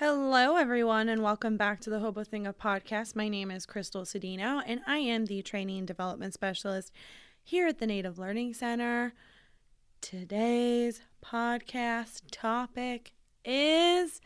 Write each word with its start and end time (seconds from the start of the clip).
Hello, 0.00 0.56
everyone, 0.56 1.10
and 1.10 1.22
welcome 1.22 1.58
back 1.58 1.78
to 1.82 1.90
the 1.90 1.98
Hobo 1.98 2.24
Thinga 2.24 2.54
podcast. 2.54 3.14
My 3.14 3.28
name 3.28 3.50
is 3.50 3.66
Krystal 3.66 4.06
Cedeno, 4.06 4.62
and 4.66 4.80
I 4.86 4.96
am 4.96 5.26
the 5.26 5.42
training 5.42 5.76
and 5.76 5.86
development 5.86 6.32
specialist 6.32 6.90
here 7.42 7.66
at 7.66 7.80
the 7.80 7.86
Native 7.86 8.18
Learning 8.18 8.54
Center. 8.54 9.12
Today's 10.00 11.02
podcast 11.22 12.22
topic 12.30 13.12
is 13.44 14.22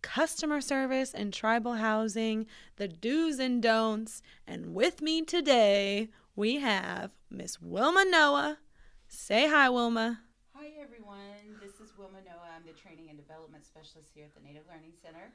customer 0.00 0.62
service 0.62 1.12
and 1.12 1.34
tribal 1.34 1.74
housing, 1.74 2.46
the 2.76 2.88
do's 2.88 3.38
and 3.38 3.62
don'ts. 3.62 4.22
And 4.46 4.72
with 4.74 5.02
me 5.02 5.20
today, 5.20 6.08
we 6.34 6.60
have 6.60 7.10
Miss 7.28 7.60
Wilma 7.60 8.06
Noah. 8.08 8.56
Say 9.06 9.50
hi, 9.50 9.68
Wilma. 9.68 10.20
Hi, 10.54 10.70
everyone. 10.80 11.60
Wilma 11.98 12.18
Noah. 12.24 12.56
I'm 12.56 12.66
the 12.66 12.72
Training 12.72 13.08
and 13.08 13.18
Development 13.18 13.64
Specialist 13.64 14.10
here 14.14 14.24
at 14.24 14.34
the 14.34 14.46
Native 14.46 14.64
Learning 14.68 14.92
Center. 15.00 15.32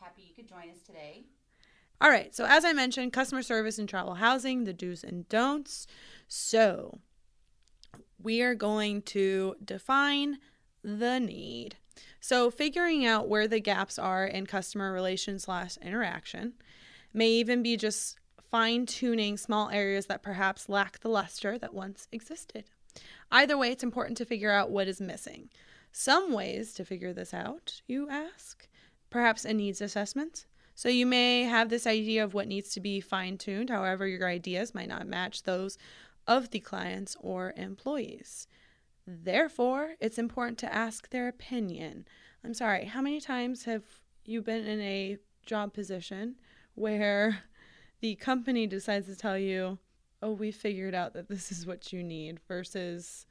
Happy 0.00 0.22
you 0.26 0.34
could 0.34 0.48
join 0.48 0.70
us 0.70 0.80
today. 0.86 1.24
All 2.00 2.08
right, 2.08 2.34
so 2.34 2.46
as 2.46 2.64
I 2.64 2.72
mentioned, 2.72 3.12
customer 3.12 3.42
service 3.42 3.78
and 3.78 3.88
tribal 3.88 4.14
housing, 4.14 4.64
the 4.64 4.72
do's 4.72 5.04
and 5.04 5.28
don'ts. 5.28 5.86
So, 6.26 7.00
we 8.22 8.40
are 8.40 8.54
going 8.54 9.02
to 9.02 9.56
define 9.62 10.38
the 10.82 11.18
need. 11.20 11.76
So, 12.20 12.50
figuring 12.50 13.04
out 13.04 13.28
where 13.28 13.46
the 13.46 13.60
gaps 13.60 13.98
are 13.98 14.24
in 14.24 14.46
customer 14.46 14.92
relations 14.92 15.42
slash 15.42 15.76
interaction 15.78 16.54
may 17.12 17.28
even 17.28 17.62
be 17.62 17.76
just 17.76 18.16
fine 18.50 18.86
tuning 18.86 19.36
small 19.36 19.68
areas 19.68 20.06
that 20.06 20.22
perhaps 20.22 20.68
lack 20.68 21.00
the 21.00 21.08
luster 21.08 21.58
that 21.58 21.74
once 21.74 22.08
existed. 22.10 22.64
Either 23.30 23.58
way, 23.58 23.70
it's 23.70 23.84
important 23.84 24.16
to 24.16 24.24
figure 24.24 24.50
out 24.50 24.70
what 24.70 24.88
is 24.88 25.00
missing. 25.00 25.50
Some 25.92 26.32
ways 26.32 26.72
to 26.74 26.84
figure 26.84 27.12
this 27.12 27.34
out, 27.34 27.82
you 27.86 28.08
ask? 28.08 28.68
Perhaps 29.10 29.44
a 29.44 29.52
needs 29.52 29.80
assessment. 29.80 30.46
So 30.74 30.88
you 30.88 31.04
may 31.04 31.42
have 31.42 31.68
this 31.68 31.86
idea 31.86 32.24
of 32.24 32.32
what 32.32 32.48
needs 32.48 32.70
to 32.70 32.80
be 32.80 33.00
fine 33.00 33.36
tuned, 33.36 33.70
however, 33.70 34.06
your 34.06 34.28
ideas 34.28 34.74
might 34.74 34.88
not 34.88 35.06
match 35.06 35.42
those 35.42 35.76
of 36.26 36.50
the 36.50 36.60
clients 36.60 37.16
or 37.20 37.52
employees. 37.56 38.46
Therefore, 39.06 39.96
it's 40.00 40.18
important 40.18 40.58
to 40.58 40.74
ask 40.74 41.10
their 41.10 41.28
opinion. 41.28 42.06
I'm 42.44 42.54
sorry, 42.54 42.84
how 42.84 43.02
many 43.02 43.20
times 43.20 43.64
have 43.64 43.82
you 44.24 44.40
been 44.40 44.66
in 44.66 44.80
a 44.80 45.18
job 45.44 45.74
position 45.74 46.36
where 46.76 47.42
the 48.00 48.14
company 48.14 48.66
decides 48.66 49.06
to 49.08 49.16
tell 49.16 49.36
you, 49.36 49.78
oh, 50.22 50.32
we 50.32 50.52
figured 50.52 50.94
out 50.94 51.12
that 51.14 51.28
this 51.28 51.50
is 51.50 51.66
what 51.66 51.92
you 51.92 52.02
need, 52.02 52.38
versus 52.46 53.26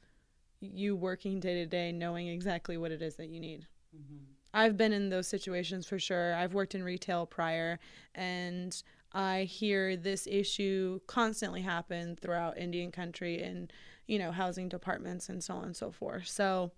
you 0.60 0.94
working 0.96 1.40
day 1.40 1.54
to 1.54 1.66
day 1.66 1.92
knowing 1.92 2.28
exactly 2.28 2.76
what 2.76 2.92
it 2.92 3.02
is 3.02 3.16
that 3.16 3.28
you 3.28 3.40
need? 3.40 3.66
Mm-hmm. 3.96 4.24
I've 4.52 4.76
been 4.76 4.92
in 4.92 5.10
those 5.10 5.28
situations 5.28 5.86
for 5.86 5.98
sure. 5.98 6.34
I've 6.34 6.54
worked 6.54 6.74
in 6.74 6.82
retail 6.82 7.26
prior, 7.26 7.78
and 8.14 8.80
I 9.12 9.42
hear 9.42 9.96
this 9.96 10.26
issue 10.26 11.00
constantly 11.06 11.62
happen 11.62 12.16
throughout 12.16 12.58
Indian 12.58 12.90
country 12.90 13.42
and, 13.42 13.72
you 14.06 14.18
know, 14.18 14.32
housing 14.32 14.68
departments 14.68 15.28
and 15.28 15.42
so 15.42 15.54
on 15.54 15.64
and 15.64 15.76
so 15.76 15.90
forth. 15.90 16.26
So, 16.26 16.72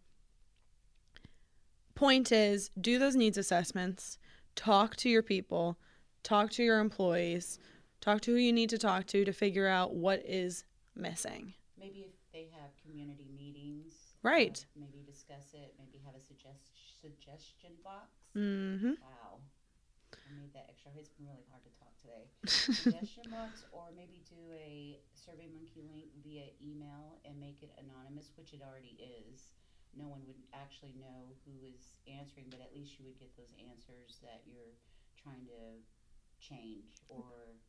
point 1.95 2.33
is 2.33 2.71
do 2.81 2.99
those 2.99 3.17
needs 3.17 3.39
assessments, 3.39 4.19
talk 4.55 4.97
to 4.97 5.09
your 5.09 5.23
people, 5.23 5.79
talk 6.23 6.51
to 6.53 6.63
your 6.63 6.79
employees, 6.79 7.59
talk 8.01 8.21
to 8.23 8.33
who 8.33 8.39
you 8.39 8.53
need 8.53 8.71
to 8.71 8.79
talk 8.79 9.07
to 9.07 9.25
to 9.25 9.33
figure 9.33 9.69
out 9.69 9.95
what 9.95 10.23
is 10.27 10.65
missing. 10.95 11.55
Maybe 11.79 12.01
if 12.01 12.13
they 12.33 12.49
have 12.57 12.73
community 12.81 13.29
meetings, 13.37 14.17
right? 14.23 14.57
Uh, 14.57 14.81
maybe 14.81 15.05
discuss 15.05 15.53
it, 15.53 15.77
maybe 15.79 16.01
have 16.05 16.17
a 16.17 16.21
suggest- 16.21 16.73
suggestion 17.01 17.77
box. 17.85 18.33
Mm-hmm. 18.37 18.97
Wow. 19.01 19.45
I 20.13 20.33
made 20.37 20.53
that 20.57 20.69
extra. 20.69 20.93
It's 20.97 21.13
been 21.13 21.29
really 21.29 21.45
hard 21.53 21.65
to 21.65 21.73
talk 21.77 21.93
today. 22.01 22.25
Suggestion 22.49 23.29
box, 23.33 23.65
or 23.73 23.93
maybe 23.97 24.25
do 24.29 24.41
a 24.53 25.01
Survey 25.13 25.49
Monkey 25.53 25.85
link 25.89 26.09
via 26.25 26.53
email 26.61 27.21
and 27.25 27.37
make 27.41 27.61
it 27.61 27.73
anonymous, 27.81 28.33
which 28.37 28.53
it 28.53 28.61
already 28.65 28.97
is. 29.01 29.53
No 29.93 30.09
one 30.09 30.25
would 30.25 30.41
actually 30.57 30.97
know 30.97 31.37
who 31.45 31.53
is 31.69 32.01
answering, 32.09 32.49
but 32.49 32.65
at 32.65 32.73
least 32.73 32.97
you 32.97 33.05
would 33.05 33.21
get 33.21 33.37
those 33.37 33.53
answers 33.61 34.21
that 34.25 34.41
you're 34.49 34.73
trying 35.21 35.45
to 35.49 35.81
change 36.41 37.05
or 37.13 37.61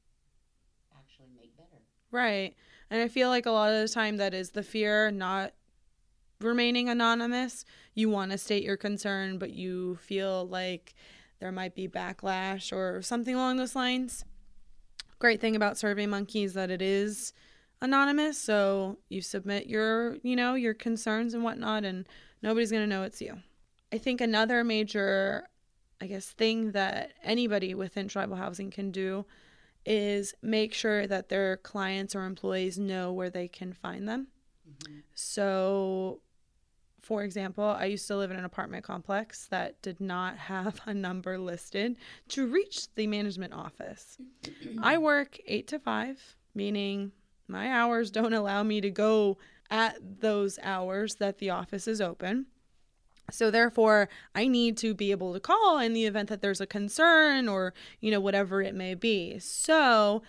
actually 0.95 1.31
make 1.35 1.55
better. 1.59 1.83
Right. 2.13 2.55
And 2.91 3.01
I 3.01 3.07
feel 3.07 3.29
like 3.29 3.47
a 3.47 3.51
lot 3.51 3.73
of 3.73 3.81
the 3.81 3.91
time 3.91 4.17
that 4.17 4.35
is 4.35 4.51
the 4.51 4.61
fear, 4.61 5.09
not 5.09 5.51
remaining 6.39 6.87
anonymous. 6.87 7.65
You 7.95 8.07
want 8.07 8.31
to 8.31 8.37
state 8.37 8.63
your 8.63 8.77
concern, 8.77 9.39
but 9.39 9.49
you 9.49 9.95
feel 9.95 10.47
like 10.47 10.93
there 11.39 11.51
might 11.51 11.73
be 11.73 11.87
backlash 11.87 12.71
or 12.71 13.01
something 13.01 13.33
along 13.33 13.57
those 13.57 13.75
lines. 13.75 14.25
Great 15.17 15.41
thing 15.41 15.55
about 15.55 15.77
Survey 15.77 16.05
Monkey 16.05 16.43
is 16.43 16.53
that 16.53 16.69
it 16.69 16.83
is 16.83 17.33
anonymous, 17.81 18.37
so 18.37 18.99
you 19.09 19.21
submit 19.21 19.65
your, 19.65 20.17
you 20.21 20.35
know, 20.35 20.53
your 20.53 20.75
concerns 20.75 21.33
and 21.33 21.43
whatnot, 21.43 21.83
and 21.83 22.07
nobody's 22.43 22.71
gonna 22.71 22.85
know 22.85 23.03
it's 23.03 23.21
you. 23.21 23.39
I 23.91 23.97
think 23.97 24.21
another 24.21 24.63
major, 24.63 25.47
I 25.99 26.05
guess, 26.05 26.27
thing 26.27 26.73
that 26.73 27.13
anybody 27.23 27.73
within 27.73 28.07
tribal 28.07 28.35
housing 28.35 28.69
can 28.69 28.91
do 28.91 29.25
is 29.85 30.33
make 30.41 30.73
sure 30.73 31.07
that 31.07 31.29
their 31.29 31.57
clients 31.57 32.15
or 32.15 32.25
employees 32.25 32.77
know 32.77 33.11
where 33.11 33.29
they 33.29 33.47
can 33.47 33.73
find 33.73 34.07
them. 34.07 34.27
Mm-hmm. 34.67 34.99
So 35.13 36.21
for 37.03 37.23
example, 37.23 37.65
I 37.65 37.85
used 37.85 38.07
to 38.07 38.15
live 38.15 38.31
in 38.31 38.37
an 38.37 38.45
apartment 38.45 38.85
complex 38.85 39.45
that 39.47 39.79
did 39.81 39.99
not 39.99 40.37
have 40.49 40.79
a 40.85 40.93
number 40.93 41.37
listed 41.37 41.97
to 42.29 42.47
reach 42.47 42.87
the 42.95 43.05
management 43.07 43.53
office. 43.53 44.17
I 44.81 44.97
work 44.97 45.37
eight 45.45 45.67
to 45.67 45.79
five, 45.79 46.37
meaning 46.55 47.11
my 47.47 47.69
hours 47.69 48.09
don't 48.09 48.33
allow 48.41 48.63
me 48.63 48.81
to 48.81 48.89
go 48.89 49.37
at 49.69 50.21
those 50.21 50.57
hours 50.63 51.15
that 51.15 51.39
the 51.39 51.49
office 51.49 51.87
is 51.87 51.99
open. 51.99 52.47
So 53.31 53.49
therefore, 53.49 54.09
I 54.35 54.47
need 54.47 54.77
to 54.77 54.93
be 54.93 55.11
able 55.11 55.33
to 55.33 55.39
call 55.39 55.79
in 55.79 55.93
the 55.93 56.05
event 56.05 56.29
that 56.29 56.41
there's 56.41 56.61
a 56.61 56.67
concern 56.67 57.47
or, 57.47 57.73
you 57.99 58.11
know, 58.11 58.19
whatever 58.19 58.61
it 58.61 58.75
may 58.75 58.95
be. 58.95 59.39
So, 59.39 60.21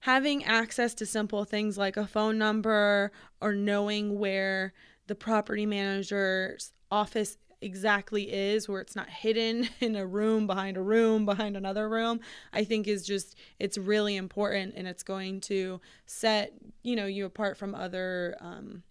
having 0.00 0.44
access 0.44 0.94
to 0.94 1.06
simple 1.06 1.44
things 1.44 1.78
like 1.78 1.96
a 1.96 2.06
phone 2.06 2.38
number 2.38 3.12
or 3.40 3.52
knowing 3.52 4.18
where 4.18 4.72
the 5.06 5.14
property 5.14 5.66
manager's 5.66 6.72
office 6.90 7.36
exactly 7.62 8.32
is 8.32 8.68
where 8.68 8.80
it's 8.80 8.96
not 8.96 9.08
hidden 9.08 9.68
in 9.80 9.94
a 9.94 10.06
room 10.06 10.46
behind 10.46 10.76
a 10.76 10.82
room 10.82 11.26
behind 11.26 11.56
another 11.56 11.88
room 11.88 12.20
i 12.52 12.64
think 12.64 12.88
is 12.88 13.04
just 13.04 13.36
it's 13.58 13.76
really 13.76 14.16
important 14.16 14.72
and 14.76 14.88
it's 14.88 15.02
going 15.02 15.40
to 15.40 15.78
set 16.06 16.54
you 16.82 16.96
know 16.96 17.06
you 17.06 17.26
apart 17.26 17.56
from 17.58 17.74
other 17.74 18.34
um, 18.40 18.82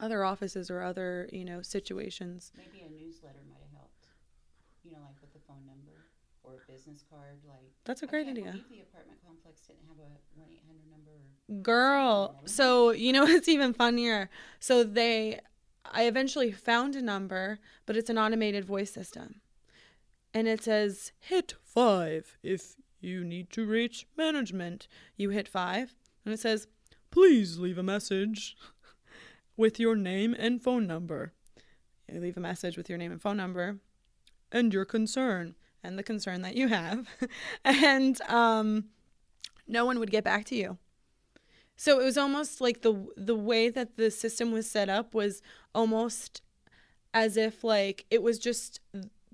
other 0.00 0.24
offices 0.24 0.70
or 0.70 0.82
other 0.82 1.28
you 1.32 1.44
know 1.44 1.62
situations. 1.62 2.52
Maybe 2.56 2.84
a 2.84 2.90
newsletter 2.90 3.40
might 3.48 3.60
have 3.60 3.72
helped 3.78 4.06
you 4.84 4.92
know 4.92 4.98
like 5.06 5.20
with 5.20 5.32
the 5.32 5.40
phone 5.46 5.64
number 5.66 6.06
or 6.42 6.54
a 6.54 6.72
business 6.72 7.04
card 7.10 7.38
like 7.46 7.72
that's 7.84 8.02
a 8.02 8.06
great 8.06 8.28
idea. 8.28 8.52
the 8.70 8.80
apartment 8.80 9.18
complex 9.26 9.62
didn't 9.66 9.86
have 9.88 9.98
a 9.98 10.40
1-800 10.40 10.90
number 10.90 11.62
girl 11.62 12.40
so 12.46 12.90
you 12.90 13.12
know 13.12 13.24
it's 13.36 13.48
even 13.48 13.72
funnier. 13.72 14.30
So 14.58 14.84
they 14.84 15.40
i 15.92 16.04
eventually 16.04 16.52
found 16.52 16.94
a 16.94 17.02
number 17.02 17.58
but 17.86 17.96
it's 17.96 18.10
an 18.10 18.18
automated 18.18 18.64
voice 18.64 18.92
system. 18.92 19.40
And 20.32 20.46
it 20.46 20.62
says 20.62 21.12
hit 21.18 21.54
five 21.62 22.38
if 22.42 22.76
you 23.00 23.24
need 23.24 23.50
to 23.50 23.64
reach 23.66 24.06
management. 24.16 24.86
You 25.16 25.30
hit 25.30 25.48
five 25.48 25.94
and 26.24 26.32
it 26.32 26.40
says 26.40 26.66
please 27.10 27.58
leave 27.58 27.78
a 27.78 27.82
message 27.82 28.56
with 29.60 29.78
your 29.78 29.94
name 29.94 30.34
and 30.38 30.62
phone 30.62 30.86
number 30.86 31.32
you 32.14 32.20
leave 32.20 32.36
a 32.36 32.40
message 32.40 32.76
with 32.76 32.88
your 32.88 32.98
name 32.98 33.12
and 33.12 33.20
phone 33.20 33.36
number 33.36 33.78
and 34.52 34.72
your 34.72 34.84
concern 34.84 35.54
and 35.82 35.98
the 35.98 36.02
concern 36.02 36.42
that 36.42 36.56
you 36.56 36.68
have. 36.68 37.08
and 37.64 38.20
um, 38.22 38.86
no 39.66 39.84
one 39.84 39.98
would 39.98 40.10
get 40.10 40.24
back 40.24 40.44
to 40.46 40.56
you. 40.56 40.78
So 41.76 41.98
it 41.98 42.04
was 42.04 42.18
almost 42.18 42.60
like 42.60 42.82
the 42.82 43.06
the 43.16 43.34
way 43.34 43.70
that 43.70 43.96
the 43.96 44.10
system 44.10 44.52
was 44.52 44.70
set 44.70 44.90
up 44.90 45.14
was 45.14 45.40
almost 45.74 46.42
as 47.14 47.38
if 47.38 47.64
like 47.64 48.04
it 48.10 48.22
was 48.22 48.38
just 48.38 48.80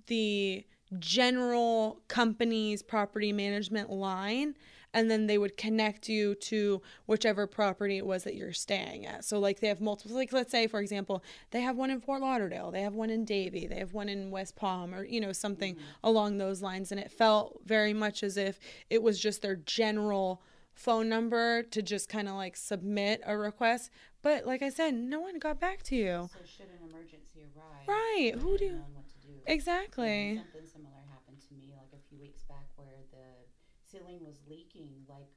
the 0.07 0.65
general 1.01 2.03
company's 2.07 2.83
property 2.85 3.33
management 3.33 3.91
line 3.91 4.55
and 4.97 5.11
then 5.11 5.27
they 5.27 5.37
would 5.37 5.59
connect 5.59 6.09
you 6.09 6.35
to 6.35 6.81
whichever 7.05 7.47
property 7.47 7.99
it 7.99 8.07
was 8.07 8.25
that 8.25 8.35
you're 8.35 8.55
staying 8.55 9.05
at. 9.05 9.27
So 9.27 9.39
like 9.39 9.61
they 9.61 9.69
have 9.69 9.81
multiple 9.81 10.17
like 10.17 10.33
let's 10.33 10.51
say 10.51 10.67
for 10.67 10.81
example, 10.81 11.23
they 11.51 11.61
have 11.61 11.77
one 11.77 11.91
in 11.91 12.01
Fort 12.01 12.23
Lauderdale, 12.23 12.71
they 12.71 12.81
have 12.81 12.95
one 12.95 13.11
in 13.11 13.27
Davie, 13.27 13.67
they 13.67 13.77
have 13.77 13.93
one 13.93 14.09
in 14.09 14.31
West 14.31 14.57
Palm 14.57 14.95
or 14.95 15.05
you 15.05 15.21
know 15.21 15.33
something 15.33 15.75
mm-hmm. 15.75 15.85
along 16.03 16.39
those 16.39 16.63
lines 16.63 16.91
and 16.91 16.99
it 16.99 17.13
felt 17.13 17.61
very 17.67 17.93
much 17.93 18.23
as 18.23 18.39
if 18.39 18.59
it 18.89 19.03
was 19.03 19.21
just 19.21 19.43
their 19.43 19.57
general 19.57 20.41
phone 20.73 21.11
number 21.11 21.63
to 21.63 21.83
just 21.83 22.09
kind 22.09 22.27
of 22.27 22.35
like 22.35 22.57
submit 22.57 23.21
a 23.27 23.37
request. 23.37 23.91
But 24.23 24.47
like 24.47 24.63
I 24.63 24.71
said, 24.71 24.95
no 24.95 25.21
one 25.21 25.39
got 25.39 25.61
back 25.61 25.83
to 25.85 25.95
you. 25.95 26.31
So 26.33 26.39
should 26.47 26.67
an 26.67 26.89
emergency 26.89 27.45
arrive? 27.55 27.87
Right. 27.87 28.33
Who 28.41 28.57
do 28.57 28.65
you? 28.65 28.85
Exactly. 29.47 30.41
something 30.43 30.67
similar 30.67 30.91
happened 31.11 31.17
happened 31.27 31.49
to 31.49 31.55
me 31.55 31.73
like 31.77 31.93
a 31.93 32.03
few 32.09 32.19
weeks 32.21 32.43
back 32.43 32.67
where 32.77 33.03
the 33.13 33.16
ceiling 33.97 34.21
was 34.25 34.37
leaking 34.49 34.91
like 35.09 35.31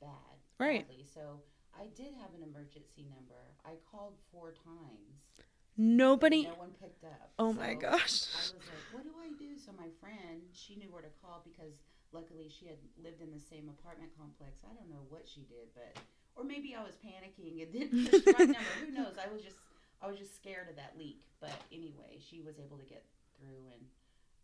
bad. 0.00 0.36
Right. 0.58 0.86
badly. 0.88 1.04
So 1.04 1.40
I 1.76 1.86
did 1.94 2.14
have 2.20 2.34
an 2.34 2.42
emergency 2.42 3.06
number. 3.08 3.38
I 3.64 3.76
called 3.90 4.14
four 4.32 4.52
times. 4.64 5.44
Nobody. 5.78 6.42
No 6.42 6.58
one 6.58 6.74
picked 6.82 7.04
up. 7.04 7.30
Oh 7.38 7.52
my 7.52 7.74
gosh. 7.74 8.26
I 8.34 8.58
was 8.58 8.66
like, 8.66 8.86
what 8.90 9.04
do 9.06 9.14
I 9.14 9.30
do? 9.38 9.54
So 9.54 9.70
my 9.78 9.86
friend, 10.02 10.42
she 10.50 10.74
knew 10.74 10.90
where 10.90 11.02
to 11.02 11.14
call 11.22 11.46
because 11.46 11.78
luckily 12.10 12.50
she 12.50 12.66
had 12.66 12.82
lived 12.98 13.22
in 13.22 13.30
the 13.30 13.38
same 13.38 13.70
apartment 13.70 14.10
complex. 14.18 14.58
I 14.66 14.74
don't 14.74 14.90
know 14.90 15.06
what 15.08 15.22
she 15.22 15.46
did, 15.46 15.70
but 15.78 15.94
or 16.34 16.42
maybe 16.42 16.74
I 16.74 16.82
was 16.82 16.98
panicking 16.98 17.62
and 17.62 17.70
didn't 17.78 18.10
push 18.10 18.26
the 18.26 18.34
right 18.34 18.50
number. 18.50 18.74
Who 18.82 18.90
knows? 18.90 19.14
I 19.22 19.30
was 19.30 19.42
just 19.42 19.62
I 20.02 20.10
was 20.10 20.18
just 20.18 20.34
scared 20.34 20.66
of 20.66 20.74
that 20.74 20.98
leak. 20.98 21.22
But 21.38 21.54
anyway, 21.70 22.18
she 22.18 22.42
was 22.42 22.58
able 22.58 22.78
to 22.78 22.86
get 22.90 23.06
through 23.38 23.70
and 23.70 23.86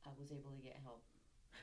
I 0.06 0.14
was 0.14 0.31
able 0.31 0.55
to 0.55 0.62
get 0.62 0.78
help. 0.87 1.02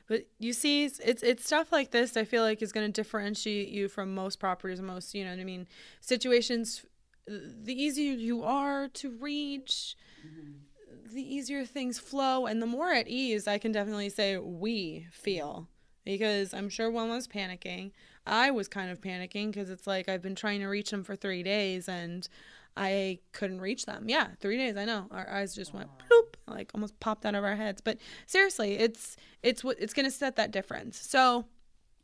But 0.08 0.26
you 0.38 0.52
see, 0.52 0.84
it's, 0.84 0.98
it's 1.00 1.22
it's 1.22 1.44
stuff 1.46 1.72
like 1.72 1.90
this. 1.90 2.16
I 2.16 2.24
feel 2.24 2.42
like 2.42 2.60
is 2.62 2.72
going 2.72 2.86
to 2.86 2.92
differentiate 2.92 3.68
you 3.68 3.88
from 3.88 4.14
most 4.14 4.38
properties, 4.40 4.80
most 4.80 5.14
you 5.14 5.24
know 5.24 5.30
what 5.30 5.40
I 5.40 5.44
mean. 5.44 5.66
Situations, 6.00 6.84
the 7.26 7.72
easier 7.72 8.12
you 8.12 8.42
are 8.42 8.88
to 8.88 9.10
reach, 9.10 9.96
Mm-hmm. 10.26 11.14
the 11.14 11.34
easier 11.34 11.64
things 11.64 11.98
flow, 11.98 12.46
and 12.46 12.62
the 12.62 12.66
more 12.66 12.92
at 12.92 13.08
ease 13.08 13.48
I 13.48 13.58
can 13.58 13.72
definitely 13.72 14.08
say 14.08 14.36
we 14.38 15.06
feel. 15.10 15.68
Because 16.04 16.52
I'm 16.54 16.68
sure 16.68 16.90
one 16.90 17.10
was 17.10 17.26
panicking. 17.28 17.90
I 18.26 18.50
was 18.50 18.66
kind 18.68 18.90
of 18.90 19.00
panicking 19.00 19.48
because 19.52 19.70
it's 19.70 19.86
like 19.86 20.08
I've 20.08 20.22
been 20.22 20.34
trying 20.34 20.60
to 20.60 20.66
reach 20.66 20.90
them 20.90 21.02
for 21.04 21.14
three 21.16 21.42
days 21.42 21.88
and 21.88 22.28
I 22.76 23.18
couldn't 23.32 23.60
reach 23.60 23.84
them. 23.86 24.08
Yeah, 24.08 24.28
three 24.40 24.56
days. 24.56 24.76
I 24.76 24.84
know. 24.84 25.06
Our 25.10 25.28
eyes 25.28 25.54
just 25.54 25.72
went 25.74 25.90
bloop, 25.98 26.21
like 26.46 26.70
almost 26.74 26.98
popped 27.00 27.24
out 27.26 27.34
of 27.34 27.44
our 27.44 27.56
heads. 27.56 27.80
But 27.80 27.98
seriously, 28.26 28.74
it's 28.74 29.16
it's 29.42 29.62
what 29.62 29.76
it's 29.80 29.92
gonna 29.92 30.10
set 30.10 30.36
that 30.36 30.50
difference. 30.50 31.00
So 31.00 31.46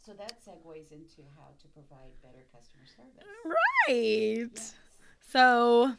So 0.04 0.12
that 0.14 0.44
segues 0.44 0.92
into 0.92 1.22
how 1.36 1.48
to 1.60 1.68
provide 1.68 2.12
better 2.22 2.44
customer 2.52 2.84
service. 2.86 3.24
right. 3.44 4.48
Yes. 4.54 4.74
So 5.28 5.94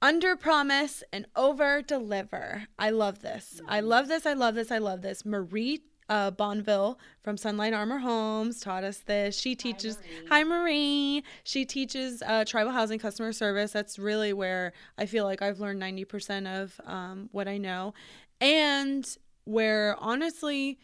under 0.00 0.36
promise 0.36 1.02
and 1.12 1.26
over 1.34 1.82
deliver. 1.82 2.68
I 2.78 2.90
love 2.90 3.20
this. 3.20 3.60
I 3.66 3.78
mm-hmm. 3.78 3.88
love 3.88 4.08
this. 4.08 4.26
I 4.26 4.32
love 4.34 4.54
this. 4.54 4.70
I 4.70 4.78
love 4.78 5.02
this. 5.02 5.24
Marie 5.24 5.82
uh, 6.08 6.30
Bonville 6.30 6.98
from 7.22 7.36
Sunlight 7.36 7.72
Armor 7.72 7.98
Homes 7.98 8.60
taught 8.60 8.84
us 8.84 8.98
this. 8.98 9.38
She 9.38 9.54
teaches. 9.54 9.96
Marie. 9.96 10.26
Hi, 10.30 10.44
Marie. 10.44 11.24
She 11.44 11.64
teaches 11.64 12.22
uh, 12.22 12.44
tribal 12.44 12.72
housing 12.72 12.98
customer 12.98 13.32
service. 13.32 13.72
That's 13.72 13.98
really 13.98 14.32
where 14.32 14.72
I 14.96 15.06
feel 15.06 15.24
like 15.24 15.42
I've 15.42 15.60
learned 15.60 15.82
90% 15.82 16.62
of 16.62 16.80
um, 16.84 17.28
what 17.32 17.48
I 17.48 17.58
know. 17.58 17.94
And 18.40 19.06
where 19.44 19.96
honestly, 19.98 20.78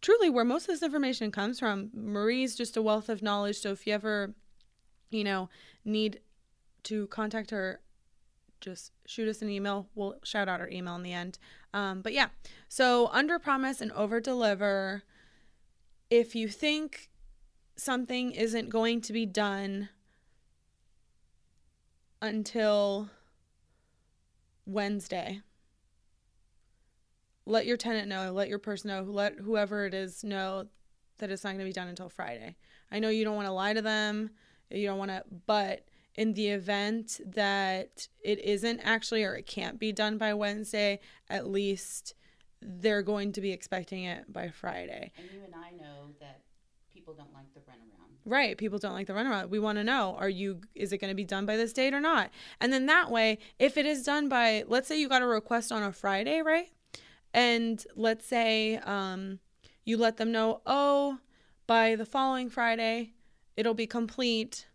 truly, 0.00 0.30
where 0.30 0.44
most 0.44 0.62
of 0.62 0.68
this 0.68 0.82
information 0.82 1.30
comes 1.30 1.58
from, 1.58 1.90
Marie's 1.94 2.56
just 2.56 2.76
a 2.76 2.82
wealth 2.82 3.08
of 3.08 3.22
knowledge. 3.22 3.58
So 3.58 3.72
if 3.72 3.86
you 3.86 3.94
ever, 3.94 4.34
you 5.10 5.24
know, 5.24 5.48
need 5.84 6.20
to 6.84 7.06
contact 7.08 7.50
her, 7.50 7.80
just 8.60 8.92
shoot 9.06 9.28
us 9.28 9.42
an 9.42 9.48
email. 9.48 9.88
We'll 9.94 10.16
shout 10.24 10.48
out 10.48 10.60
our 10.60 10.68
email 10.68 10.96
in 10.96 11.02
the 11.02 11.12
end. 11.12 11.38
Um, 11.72 12.02
but 12.02 12.12
yeah, 12.12 12.28
so 12.68 13.08
under 13.12 13.38
promise 13.38 13.80
and 13.80 13.92
over 13.92 14.20
deliver. 14.20 15.02
If 16.10 16.34
you 16.34 16.48
think 16.48 17.08
something 17.76 18.32
isn't 18.32 18.68
going 18.68 19.00
to 19.02 19.12
be 19.12 19.26
done 19.26 19.88
until 22.20 23.08
Wednesday, 24.66 25.40
let 27.46 27.66
your 27.66 27.76
tenant 27.76 28.08
know, 28.08 28.32
let 28.32 28.48
your 28.48 28.58
person 28.58 28.88
know, 28.88 29.02
let 29.02 29.38
whoever 29.38 29.86
it 29.86 29.94
is 29.94 30.22
know 30.24 30.66
that 31.18 31.30
it's 31.30 31.44
not 31.44 31.50
going 31.50 31.60
to 31.60 31.64
be 31.64 31.72
done 31.72 31.88
until 31.88 32.08
Friday. 32.08 32.56
I 32.90 32.98
know 32.98 33.08
you 33.08 33.24
don't 33.24 33.36
want 33.36 33.46
to 33.46 33.52
lie 33.52 33.72
to 33.72 33.82
them, 33.82 34.30
you 34.70 34.86
don't 34.86 34.98
want 34.98 35.10
to, 35.10 35.22
but 35.46 35.84
in 36.20 36.34
the 36.34 36.48
event 36.48 37.18
that 37.24 38.06
it 38.22 38.38
isn't 38.44 38.78
actually 38.80 39.24
or 39.24 39.34
it 39.34 39.46
can't 39.46 39.78
be 39.78 39.90
done 39.90 40.18
by 40.18 40.34
Wednesday, 40.34 41.00
at 41.30 41.46
least 41.46 42.12
they're 42.60 43.00
going 43.00 43.32
to 43.32 43.40
be 43.40 43.52
expecting 43.52 44.04
it 44.04 44.30
by 44.30 44.50
Friday. 44.50 45.12
And 45.16 45.26
you 45.32 45.40
and 45.42 45.54
I 45.54 45.70
know 45.70 46.10
that 46.20 46.42
people 46.92 47.14
don't 47.14 47.32
like 47.32 47.50
the 47.54 47.60
runaround. 47.60 48.18
Right. 48.26 48.58
People 48.58 48.78
don't 48.78 48.92
like 48.92 49.06
the 49.06 49.14
runaround. 49.14 49.48
We 49.48 49.60
want 49.60 49.78
to 49.78 49.84
know, 49.84 50.14
are 50.18 50.28
you 50.28 50.60
is 50.74 50.92
it 50.92 50.98
going 50.98 51.10
to 51.10 51.14
be 51.14 51.24
done 51.24 51.46
by 51.46 51.56
this 51.56 51.72
date 51.72 51.94
or 51.94 52.00
not? 52.00 52.28
And 52.60 52.70
then 52.70 52.84
that 52.84 53.10
way, 53.10 53.38
if 53.58 53.78
it 53.78 53.86
is 53.86 54.02
done 54.02 54.28
by 54.28 54.64
let's 54.68 54.88
say 54.88 55.00
you 55.00 55.08
got 55.08 55.22
a 55.22 55.26
request 55.26 55.72
on 55.72 55.82
a 55.82 55.90
Friday, 55.90 56.42
right? 56.42 56.68
And 57.32 57.82
let's 57.96 58.26
say 58.26 58.76
um 58.76 59.38
you 59.86 59.96
let 59.96 60.18
them 60.18 60.32
know, 60.32 60.60
"Oh, 60.66 61.20
by 61.66 61.96
the 61.96 62.04
following 62.04 62.50
Friday, 62.50 63.14
it'll 63.56 63.72
be 63.72 63.86
complete." 63.86 64.66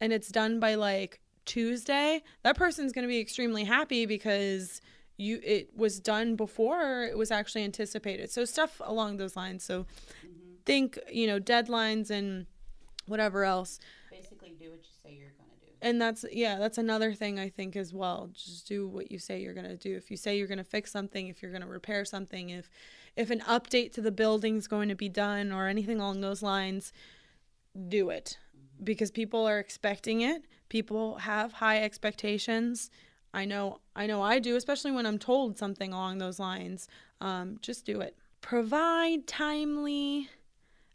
And 0.00 0.12
it's 0.12 0.28
done 0.28 0.60
by 0.60 0.74
like 0.74 1.20
Tuesday. 1.44 2.22
That 2.42 2.56
person's 2.56 2.92
going 2.92 3.04
to 3.04 3.08
be 3.08 3.20
extremely 3.20 3.64
happy 3.64 4.06
because 4.06 4.80
you 5.18 5.40
it 5.42 5.70
was 5.74 5.98
done 5.98 6.36
before 6.36 7.04
it 7.04 7.16
was 7.16 7.30
actually 7.30 7.64
anticipated. 7.64 8.30
So 8.30 8.44
stuff 8.44 8.80
along 8.84 9.16
those 9.16 9.36
lines. 9.36 9.64
So 9.64 9.86
hmm 10.22 10.46
think, 10.66 10.98
you 11.10 11.26
know, 11.26 11.40
deadlines 11.40 12.10
and 12.10 12.46
whatever 13.06 13.44
else. 13.44 13.78
Basically, 14.10 14.54
do 14.60 14.70
what 14.70 14.80
you 14.80 14.92
say 15.02 15.14
you're 15.14 15.30
going 15.30 15.50
to 15.58 15.66
do. 15.66 15.72
And 15.80 16.02
that's 16.02 16.24
yeah, 16.30 16.58
that's 16.58 16.76
another 16.76 17.14
thing 17.14 17.38
I 17.38 17.48
think 17.48 17.76
as 17.76 17.94
well. 17.94 18.28
Just 18.34 18.68
do 18.68 18.86
what 18.86 19.10
you 19.10 19.18
say 19.18 19.40
you're 19.40 19.54
going 19.54 19.68
to 19.68 19.76
do. 19.76 19.96
If 19.96 20.10
you 20.10 20.16
say 20.18 20.36
you're 20.36 20.48
going 20.48 20.58
to 20.58 20.64
fix 20.64 20.90
something, 20.90 21.28
if 21.28 21.40
you're 21.40 21.52
going 21.52 21.62
to 21.62 21.68
repair 21.68 22.04
something, 22.04 22.50
if 22.50 22.68
if 23.16 23.30
an 23.30 23.40
update 23.40 23.92
to 23.92 24.02
the 24.02 24.10
building's 24.10 24.66
going 24.66 24.90
to 24.90 24.94
be 24.94 25.08
done 25.08 25.52
or 25.52 25.68
anything 25.68 25.98
along 26.00 26.20
those 26.20 26.42
lines, 26.42 26.92
do 27.88 28.10
it. 28.10 28.36
Because 28.82 29.10
people 29.10 29.46
are 29.46 29.58
expecting 29.58 30.20
it. 30.20 30.44
People 30.68 31.16
have 31.16 31.52
high 31.52 31.82
expectations. 31.82 32.90
I 33.32 33.44
know 33.44 33.80
I 33.94 34.06
know 34.06 34.22
I 34.22 34.38
do, 34.38 34.56
especially 34.56 34.92
when 34.92 35.06
I'm 35.06 35.18
told 35.18 35.58
something 35.58 35.92
along 35.92 36.18
those 36.18 36.38
lines. 36.38 36.88
Um, 37.20 37.58
just 37.62 37.84
do 37.84 38.00
it. 38.00 38.16
Provide 38.40 39.26
timely 39.26 40.28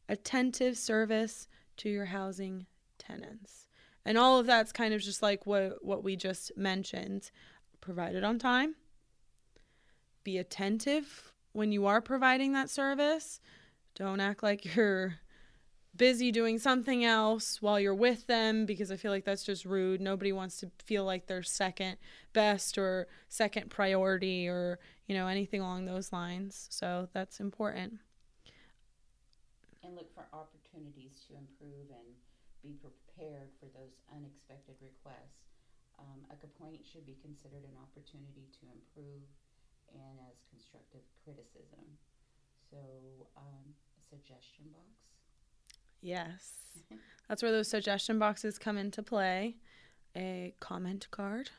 attentive 0.09 0.77
service 0.77 1.47
to 1.77 1.89
your 1.89 2.05
housing 2.05 2.65
tenants. 2.97 3.67
And 4.05 4.17
all 4.17 4.39
of 4.39 4.45
that's 4.45 4.71
kind 4.71 4.93
of 4.93 5.01
just 5.01 5.21
like 5.21 5.45
what 5.45 5.83
what 5.83 6.03
we 6.03 6.15
just 6.15 6.51
mentioned. 6.57 7.31
Provide 7.79 8.15
it 8.15 8.23
on 8.23 8.39
time. 8.39 8.75
Be 10.23 10.37
attentive 10.37 11.31
when 11.53 11.71
you 11.71 11.85
are 11.85 12.01
providing 12.01 12.53
that 12.53 12.69
service. 12.69 13.39
Don't 13.95 14.19
act 14.19 14.43
like 14.43 14.75
you're 14.75 15.15
busy 16.01 16.31
doing 16.31 16.57
something 16.57 17.05
else 17.05 17.61
while 17.61 17.79
you're 17.79 17.93
with 17.93 18.25
them 18.25 18.65
because 18.65 18.89
I 18.89 18.97
feel 18.97 19.13
like 19.13 19.21
that's 19.23 19.45
just 19.45 19.69
rude. 19.69 20.01
Nobody 20.01 20.33
wants 20.33 20.57
to 20.61 20.71
feel 20.81 21.05
like 21.05 21.27
they're 21.27 21.45
second 21.45 21.97
best 22.33 22.79
or 22.79 23.05
second 23.29 23.69
priority 23.69 24.49
or, 24.49 24.79
you 25.05 25.13
know, 25.13 25.27
anything 25.27 25.61
along 25.61 25.85
those 25.85 26.09
lines. 26.09 26.65
So 26.71 27.07
that's 27.13 27.39
important. 27.39 28.01
And 29.85 29.93
look 29.93 30.09
for 30.17 30.25
opportunities 30.33 31.21
to 31.29 31.37
improve 31.37 31.93
and 31.93 32.17
be 32.65 32.81
prepared 32.81 33.53
for 33.61 33.69
those 33.69 33.93
unexpected 34.09 34.81
requests. 34.81 35.53
Um, 36.01 36.25
a 36.33 36.35
complaint 36.41 36.81
should 36.81 37.05
be 37.05 37.21
considered 37.21 37.61
an 37.61 37.77
opportunity 37.77 38.49
to 38.57 38.63
improve 38.73 39.21
and 39.93 40.17
as 40.25 40.41
constructive 40.49 41.05
criticism. 41.21 41.85
So, 42.73 42.81
um, 43.37 43.77
suggestion 44.09 44.65
box. 44.73 45.20
Yes. 46.01 46.53
That's 47.27 47.41
where 47.41 47.51
those 47.51 47.69
suggestion 47.69 48.19
boxes 48.19 48.57
come 48.57 48.77
into 48.77 49.01
play. 49.01 49.55
A 50.15 50.53
comment 50.59 51.07
card. 51.11 51.51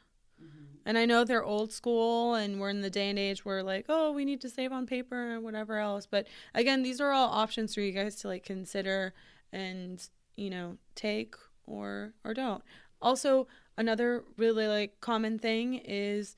Mm-hmm. 0.42 0.64
And 0.84 0.98
I 0.98 1.06
know 1.06 1.24
they're 1.24 1.44
old 1.44 1.72
school 1.72 2.34
and 2.34 2.60
we're 2.60 2.68
in 2.68 2.82
the 2.82 2.90
day 2.90 3.08
and 3.08 3.18
age 3.18 3.44
where 3.44 3.62
like, 3.62 3.86
oh, 3.88 4.12
we 4.12 4.24
need 4.24 4.40
to 4.42 4.50
save 4.50 4.72
on 4.72 4.86
paper 4.86 5.34
and 5.34 5.44
whatever 5.44 5.78
else. 5.78 6.06
But 6.06 6.26
again, 6.54 6.82
these 6.82 7.00
are 7.00 7.12
all 7.12 7.30
options 7.30 7.74
for 7.74 7.80
you 7.80 7.92
guys 7.92 8.16
to 8.16 8.28
like 8.28 8.44
consider 8.44 9.14
and, 9.52 10.06
you 10.36 10.50
know, 10.50 10.76
take 10.94 11.36
or 11.66 12.12
or 12.24 12.34
don't. 12.34 12.62
Also, 13.00 13.46
another 13.76 14.24
really 14.36 14.68
like 14.68 15.00
common 15.00 15.38
thing 15.38 15.74
is 15.76 16.36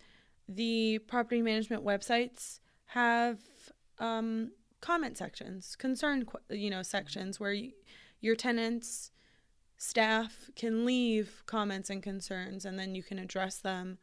the 0.49 0.99
property 1.07 1.43
management 1.43 1.85
websites 1.85 2.61
have 2.87 3.39
um 3.99 4.51
comment 4.85 5.17
sections, 5.17 5.77
concern 5.77 6.27
you 6.51 6.69
know 6.69 6.83
sections 6.83 7.41
where 7.41 7.55
you, 7.55 7.73
your 8.21 8.37
tenants 8.37 9.11
staff 9.79 10.51
can 10.55 10.85
leave 10.85 11.43
comments 11.47 11.89
and 11.89 12.03
concerns 12.03 12.67
and 12.67 12.79
then 12.79 12.95
you 12.95 13.03
can 13.03 13.19
address 13.19 13.57
them. 13.57 13.97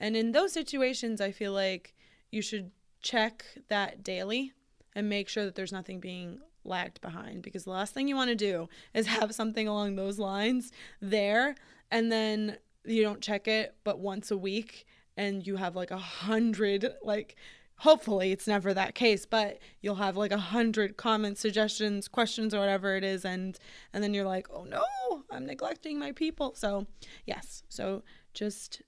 And 0.00 0.16
in 0.16 0.32
those 0.32 0.52
situations, 0.52 1.20
I 1.20 1.30
feel 1.30 1.52
like 1.52 1.94
you 2.32 2.42
should 2.42 2.72
check 3.00 3.44
that 3.68 4.02
daily 4.02 4.52
and 4.96 5.08
make 5.08 5.28
sure 5.28 5.44
that 5.44 5.54
there's 5.54 5.72
nothing 5.72 6.00
being 6.00 6.40
lagged 6.64 7.00
behind 7.00 7.42
because 7.42 7.62
the 7.62 7.70
last 7.70 7.94
thing 7.94 8.08
you 8.08 8.16
want 8.16 8.30
to 8.30 8.34
do 8.34 8.68
is 8.92 9.06
have 9.18 9.34
something 9.34 9.68
along 9.68 9.94
those 9.94 10.18
lines 10.18 10.72
there 11.00 11.54
and 11.92 12.10
then 12.10 12.56
you 12.84 13.02
don't 13.02 13.20
check 13.20 13.46
it 13.46 13.74
but 13.84 14.00
once 14.00 14.30
a 14.30 14.36
week 14.36 14.86
and 15.16 15.46
you 15.46 15.56
have 15.56 15.76
like 15.76 15.90
a 15.90 15.98
hundred 15.98 16.88
like 17.02 17.36
hopefully 17.84 18.32
it's 18.32 18.46
never 18.46 18.74
that 18.74 18.94
case 18.94 19.24
but 19.24 19.58
you'll 19.80 19.94
have 19.94 20.16
like 20.16 20.32
a 20.32 20.38
hundred 20.38 20.96
comments 20.96 21.40
suggestions 21.40 22.08
questions 22.08 22.52
or 22.52 22.58
whatever 22.58 22.96
it 22.96 23.04
is 23.04 23.24
and 23.24 23.58
and 23.92 24.02
then 24.02 24.12
you're 24.12 24.24
like 24.24 24.46
oh 24.52 24.64
no 24.64 24.82
i'm 25.30 25.46
neglecting 25.46 25.98
my 25.98 26.12
people. 26.12 26.54
So 26.54 26.86
yes. 27.26 27.62
So 27.68 28.02
just 28.32 28.82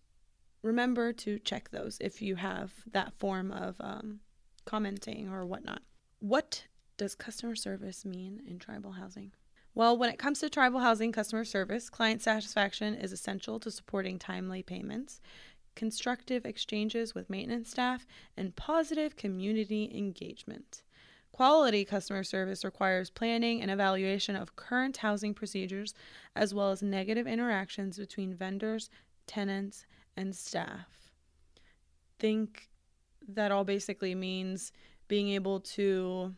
remember 0.63 1.13
to 1.13 1.39
check 1.41 1.71
those 1.71 1.99
if 2.01 2.23
you 2.23 2.37
have 2.37 2.73
that 2.93 3.13
form 3.15 3.53
of 3.53 3.77
um, 3.81 4.21
commenting 4.65 5.29
or 5.29 5.45
whatnot. 5.45 5.83
What 6.21 6.67
does 6.97 7.15
customer 7.15 7.57
service 7.57 8.05
mean 8.05 8.43
in 8.47 8.59
tribal 8.59 8.93
housing? 8.93 9.33
Well, 9.75 9.99
when 9.99 10.09
it 10.09 10.19
comes 10.19 10.39
to 10.41 10.49
tribal 10.49 10.81
housing 10.81 11.13
customer 11.13 11.45
service, 11.45 11.91
client 11.91 12.23
satisfaction 12.23 12.95
is 12.95 13.13
essential 13.13 13.61
to 13.61 13.71
supporting 13.71 14.19
timely 14.19 14.63
payments, 14.63 15.21
constructive 15.77 16.45
exchanges 16.45 17.15
with 17.15 17.31
maintenance 17.31 17.71
staff, 17.71 18.05
and 18.37 18.57
positive 18.57 19.15
community 19.15 19.93
engagement. 19.95 20.83
Quality 21.31 21.85
customer 21.85 22.25
service 22.25 22.65
requires 22.65 23.11
planning 23.11 23.61
and 23.61 23.71
evaluation 23.71 24.35
of 24.35 24.57
current 24.57 24.97
housing 24.97 25.35
procedures, 25.35 25.93
as 26.35 26.55
well 26.55 26.71
as 26.71 26.83
negative 26.83 27.27
interactions 27.27 27.99
between 27.99 28.35
vendors, 28.35 28.89
tenants, 29.27 29.85
and 30.17 30.35
staff. 30.35 31.13
Think 32.19 32.71
that 33.29 33.53
all 33.53 33.65
basically 33.65 34.15
means 34.15 34.73
being 35.09 35.29
able 35.29 35.61
to 35.61 36.35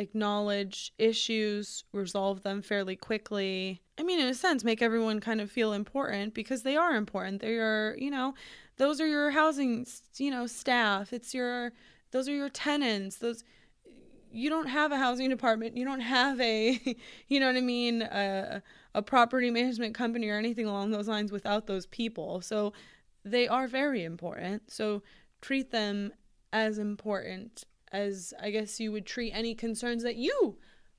acknowledge 0.00 0.92
issues, 0.98 1.84
resolve 1.92 2.42
them 2.42 2.62
fairly 2.62 2.96
quickly. 2.96 3.82
I 3.98 4.02
mean, 4.02 4.18
in 4.18 4.26
a 4.26 4.34
sense, 4.34 4.64
make 4.64 4.80
everyone 4.82 5.20
kind 5.20 5.40
of 5.40 5.50
feel 5.50 5.72
important 5.72 6.34
because 6.34 6.62
they 6.62 6.76
are 6.76 6.94
important. 6.94 7.40
They 7.40 7.58
are, 7.58 7.94
you 7.98 8.10
know, 8.10 8.34
those 8.78 9.00
are 9.00 9.06
your 9.06 9.30
housing, 9.30 9.86
you 10.16 10.30
know, 10.30 10.46
staff. 10.46 11.12
It's 11.12 11.34
your, 11.34 11.72
those 12.12 12.28
are 12.28 12.34
your 12.34 12.48
tenants. 12.48 13.16
Those, 13.16 13.44
you 14.32 14.48
don't 14.48 14.68
have 14.68 14.90
a 14.90 14.96
housing 14.96 15.28
department. 15.28 15.76
You 15.76 15.84
don't 15.84 16.00
have 16.00 16.40
a, 16.40 16.80
you 17.28 17.38
know 17.38 17.46
what 17.46 17.56
I 17.56 17.60
mean, 17.60 18.02
a, 18.02 18.62
a 18.94 19.02
property 19.02 19.50
management 19.50 19.94
company 19.94 20.28
or 20.28 20.38
anything 20.38 20.66
along 20.66 20.92
those 20.92 21.08
lines 21.08 21.30
without 21.30 21.66
those 21.66 21.86
people. 21.86 22.40
So 22.40 22.72
they 23.24 23.46
are 23.46 23.68
very 23.68 24.02
important. 24.02 24.70
So 24.70 25.02
treat 25.42 25.70
them 25.70 26.12
as 26.52 26.78
important 26.78 27.64
as 27.92 28.32
I 28.40 28.50
guess 28.50 28.80
you 28.80 28.92
would 28.92 29.06
treat 29.06 29.32
any 29.32 29.54
concerns 29.54 30.02
that 30.02 30.16
you 30.16 30.58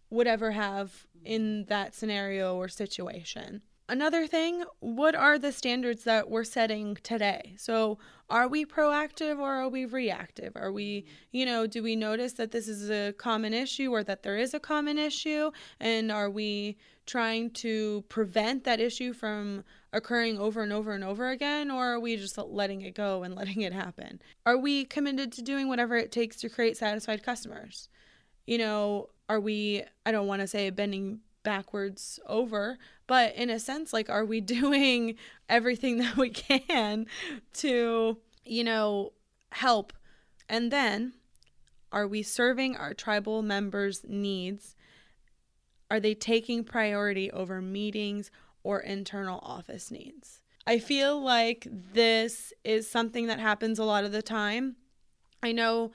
would 0.10 0.28
ever 0.28 0.52
have 0.52 1.08
in 1.24 1.66
that 1.66 1.96
scenario 1.96 2.56
or 2.56 2.68
situation. 2.68 3.62
Another 3.92 4.26
thing, 4.26 4.64
what 4.80 5.16
are 5.16 5.38
the 5.38 5.52
standards 5.52 6.06
that 6.06 6.30
we're 6.30 6.46
setting 6.46 6.98
today? 7.04 7.56
So, 7.58 7.98
are 8.30 8.48
we 8.48 8.66
proactive 8.66 9.38
or 9.38 9.52
are 9.52 9.68
we 9.68 9.84
reactive? 9.84 10.54
Are 10.56 10.72
we, 10.72 11.06
you 11.32 11.46
know, 11.46 11.68
do 11.68 11.84
we 11.84 11.98
notice 11.98 12.34
that 12.34 12.52
this 12.52 12.70
is 12.70 12.90
a 12.90 13.12
common 13.12 13.54
issue 13.54 13.92
or 13.92 14.02
that 14.06 14.24
there 14.24 14.38
is 14.38 14.54
a 14.54 14.62
common 14.62 14.98
issue? 14.98 15.52
And 15.82 16.10
are 16.10 16.30
we 16.30 16.78
trying 17.12 17.52
to 17.52 18.06
prevent 18.08 18.64
that 18.64 18.80
issue 18.80 19.12
from 19.12 19.66
occurring 19.92 20.40
over 20.40 20.64
and 20.64 20.72
over 20.72 20.94
and 20.94 21.04
over 21.04 21.30
again? 21.30 21.70
Or 21.70 21.94
are 21.94 22.00
we 22.00 22.16
just 22.16 22.38
letting 22.38 22.82
it 22.84 22.96
go 22.96 23.24
and 23.24 23.36
letting 23.36 23.62
it 23.62 23.74
happen? 23.74 24.22
Are 24.46 24.58
we 24.58 24.86
committed 24.86 25.34
to 25.34 25.42
doing 25.42 25.68
whatever 25.68 25.98
it 25.98 26.10
takes 26.10 26.38
to 26.38 26.48
create 26.48 26.78
satisfied 26.78 27.22
customers? 27.22 27.90
You 28.48 28.60
know, 28.60 29.10
are 29.28 29.42
we, 29.42 29.84
I 30.06 30.14
don't 30.14 30.28
want 30.28 30.40
to 30.40 30.48
say 30.48 30.70
bending 30.70 31.20
backwards 31.44 32.20
over 32.28 32.78
but 33.08 33.36
in 33.36 33.50
a 33.50 33.58
sense 33.58 33.92
like 33.92 34.12
are 34.12 34.24
we 34.24 34.40
doing 34.60 35.16
everything 35.50 35.98
that 35.98 36.16
we 36.16 36.30
can 36.30 37.08
to 37.52 38.16
you 38.46 38.64
know 38.64 39.12
help 39.52 39.92
and 40.48 40.70
then 40.70 41.12
are 41.92 42.08
we 42.08 42.22
serving 42.22 42.78
our 42.78 42.94
tribal 42.94 43.42
members 43.42 44.06
needs 44.08 44.76
are 45.92 46.00
they 46.00 46.16
taking 46.16 46.64
priority 46.64 47.30
over 47.32 47.62
meetings 47.62 48.32
or 48.64 48.80
internal 48.80 49.40
office 49.44 49.92
needs? 49.92 50.42
I 50.66 50.80
feel 50.80 51.22
like 51.22 51.68
this 51.70 52.54
is 52.64 52.90
something 52.90 53.28
that 53.28 53.40
happens 53.40 53.78
a 53.78 53.84
lot 53.84 54.06
of 54.06 54.12
the 54.12 54.22
time. 54.22 54.78
I 55.44 55.52
know 55.52 55.92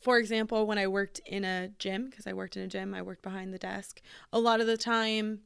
for 0.00 0.18
example, 0.18 0.66
when 0.66 0.76
I 0.76 0.86
worked 0.86 1.20
in 1.24 1.46
a 1.46 1.68
gym, 1.78 2.10
because 2.10 2.26
I 2.26 2.34
worked 2.34 2.58
in 2.58 2.62
a 2.62 2.66
gym, 2.66 2.92
I 2.92 3.00
worked 3.00 3.22
behind 3.22 3.54
the 3.54 3.58
desk, 3.58 4.02
a 4.34 4.38
lot 4.38 4.60
of 4.60 4.66
the 4.66 4.76
time, 4.76 5.40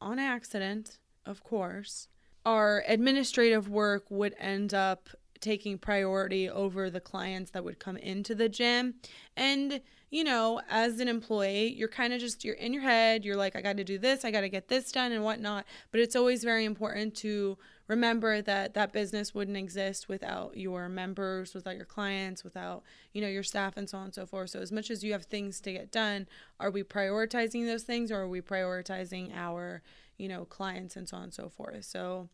on 0.00 0.18
accident, 0.18 0.98
of 1.26 1.44
course, 1.44 2.08
our 2.46 2.82
administrative 2.88 3.68
work 3.68 4.10
would 4.10 4.34
end 4.38 4.72
up 4.72 5.10
taking 5.40 5.78
priority 5.78 6.48
over 6.48 6.90
the 6.90 7.00
clients 7.00 7.50
that 7.52 7.64
would 7.64 7.78
come 7.78 7.96
into 7.96 8.34
the 8.34 8.48
gym. 8.48 8.94
And, 9.36 9.80
you 10.10 10.24
know, 10.24 10.60
as 10.68 11.00
an 11.00 11.08
employee, 11.08 11.74
you're 11.74 11.88
kind 11.88 12.12
of 12.12 12.20
just, 12.20 12.44
you're 12.44 12.54
in 12.54 12.72
your 12.72 12.82
head, 12.82 13.24
you're 13.24 13.36
like, 13.36 13.56
I 13.56 13.62
got 13.62 13.76
to 13.76 13.84
do 13.84 13.98
this, 13.98 14.24
I 14.24 14.30
got 14.30 14.42
to 14.42 14.48
get 14.48 14.68
this 14.68 14.92
done 14.92 15.12
and 15.12 15.24
whatnot. 15.24 15.64
But 15.90 16.00
it's 16.00 16.16
always 16.16 16.44
very 16.44 16.64
important 16.64 17.14
to 17.16 17.56
remember 17.88 18.40
that 18.42 18.74
that 18.74 18.92
business 18.92 19.34
wouldn't 19.34 19.56
exist 19.56 20.08
without 20.08 20.56
your 20.56 20.88
members, 20.88 21.54
without 21.54 21.76
your 21.76 21.84
clients, 21.84 22.44
without, 22.44 22.82
you 23.12 23.20
know, 23.20 23.28
your 23.28 23.42
staff 23.42 23.76
and 23.76 23.88
so 23.88 23.98
on 23.98 24.04
and 24.04 24.14
so 24.14 24.26
forth. 24.26 24.50
So 24.50 24.60
as 24.60 24.70
much 24.70 24.90
as 24.90 25.02
you 25.02 25.12
have 25.12 25.24
things 25.24 25.60
to 25.62 25.72
get 25.72 25.90
done, 25.90 26.28
are 26.60 26.70
we 26.70 26.82
prioritizing 26.82 27.66
those 27.66 27.82
things 27.82 28.12
or 28.12 28.20
are 28.20 28.28
we 28.28 28.40
prioritizing 28.40 29.34
our, 29.34 29.82
you 30.18 30.28
know, 30.28 30.44
clients 30.44 30.96
and 30.96 31.08
so 31.08 31.16
on 31.16 31.24
and 31.24 31.34
so 31.34 31.48
forth? 31.48 31.84
So 31.84 32.28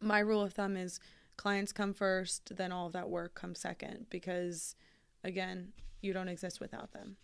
my 0.00 0.18
rule 0.18 0.42
of 0.42 0.54
thumb 0.54 0.76
is 0.76 0.98
clients 1.40 1.72
come 1.72 1.94
first, 1.94 2.54
then 2.54 2.70
all 2.70 2.86
of 2.86 2.92
that 2.92 3.08
work 3.08 3.34
comes 3.34 3.58
second 3.58 4.04
because 4.10 4.76
again, 5.24 5.72
you 6.02 6.12
don't 6.12 6.28
exist 6.28 6.60
without 6.60 6.92
them. 6.92 7.16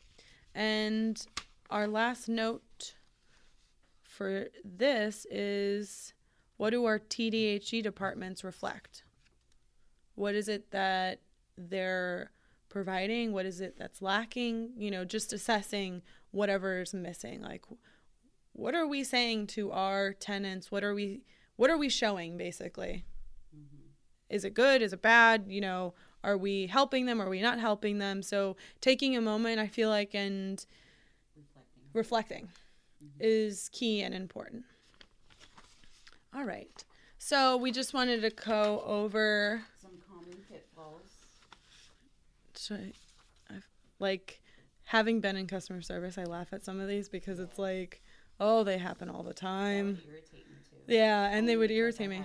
And 0.54 1.22
our 1.68 1.86
last 1.86 2.26
note 2.26 2.94
for 4.02 4.46
this 4.64 5.26
is 5.30 6.14
what 6.56 6.70
do 6.70 6.86
our 6.86 6.98
TDHE 6.98 7.82
departments 7.82 8.42
reflect? 8.42 9.04
What 10.14 10.34
is 10.34 10.48
it 10.48 10.70
that 10.70 11.20
they're 11.58 12.30
providing? 12.70 13.34
What 13.34 13.44
is 13.44 13.60
it 13.60 13.76
that's 13.78 14.00
lacking? 14.00 14.70
You 14.78 14.92
know, 14.92 15.04
just 15.04 15.34
assessing 15.34 16.00
whatever 16.30 16.80
is 16.80 16.94
missing. 16.94 17.42
Like, 17.42 17.66
what 18.54 18.74
are 18.74 18.86
we 18.86 19.04
saying 19.04 19.48
to 19.48 19.72
our 19.72 20.14
tenants? 20.14 20.72
What 20.72 20.84
are 20.84 20.94
we 20.94 21.20
what 21.56 21.68
are 21.68 21.76
we 21.76 21.90
showing 21.90 22.38
basically? 22.38 23.04
Is 24.28 24.44
it 24.44 24.54
good? 24.54 24.82
Is 24.82 24.92
it 24.92 25.02
bad? 25.02 25.44
You 25.48 25.60
know, 25.60 25.94
are 26.24 26.36
we 26.36 26.66
helping 26.66 27.06
them? 27.06 27.20
Are 27.20 27.28
we 27.28 27.40
not 27.40 27.60
helping 27.60 27.98
them? 27.98 28.22
So 28.22 28.56
taking 28.80 29.16
a 29.16 29.20
moment, 29.20 29.60
I 29.60 29.68
feel 29.68 29.88
like, 29.88 30.14
and 30.14 30.64
reflecting, 31.36 31.90
reflecting 31.92 32.48
mm-hmm. 33.02 33.18
is 33.20 33.68
key 33.72 34.02
and 34.02 34.14
important. 34.14 34.64
All 36.34 36.44
right. 36.44 36.84
So 37.18 37.56
we 37.56 37.72
just 37.72 37.94
wanted 37.94 38.22
to 38.22 38.30
go 38.30 38.82
over 38.86 39.62
some 39.80 39.92
common 40.08 40.36
pitfalls. 40.48 41.02
so 42.54 42.76
I, 43.50 43.54
like 43.98 44.40
having 44.84 45.20
been 45.20 45.36
in 45.36 45.46
customer 45.46 45.82
service, 45.82 46.18
I 46.18 46.24
laugh 46.24 46.48
at 46.52 46.64
some 46.64 46.78
of 46.80 46.88
these 46.88 47.08
because 47.08 47.40
it's 47.40 47.58
like, 47.58 48.02
oh, 48.38 48.64
they 48.64 48.78
happen 48.78 49.08
all 49.08 49.22
the 49.22 49.34
time. 49.34 49.98
Yeah, 50.86 51.28
and 51.30 51.48
they 51.48 51.56
would 51.56 51.70
irritate 51.70 52.08
me. 52.08 52.22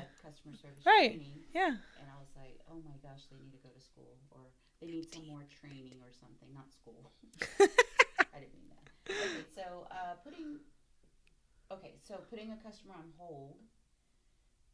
Right. 0.86 1.12
Training, 1.12 1.40
yeah. 1.54 1.68
And 1.68 2.08
I 2.08 2.20
was 2.20 2.30
like, 2.36 2.60
oh 2.72 2.80
my 2.88 2.96
gosh, 3.04 3.28
they 3.28 3.38
need 3.38 3.52
to 3.52 3.60
go 3.60 3.70
to 3.70 3.84
school 3.84 4.16
or 4.32 4.48
they 4.80 4.88
need 4.88 5.12
some 5.12 5.28
more 5.28 5.44
training 5.52 6.00
or 6.00 6.12
something, 6.16 6.48
not 6.56 6.72
school. 6.72 7.12
I 8.32 8.40
didn't 8.40 8.56
mean 8.56 8.72
that. 8.72 8.88
Okay, 9.12 9.46
so 9.54 9.88
uh, 9.92 10.16
putting 10.24 10.64
okay, 11.72 12.00
so 12.02 12.24
putting 12.30 12.52
a 12.52 12.60
customer 12.64 12.96
on 12.96 13.12
hold 13.18 13.60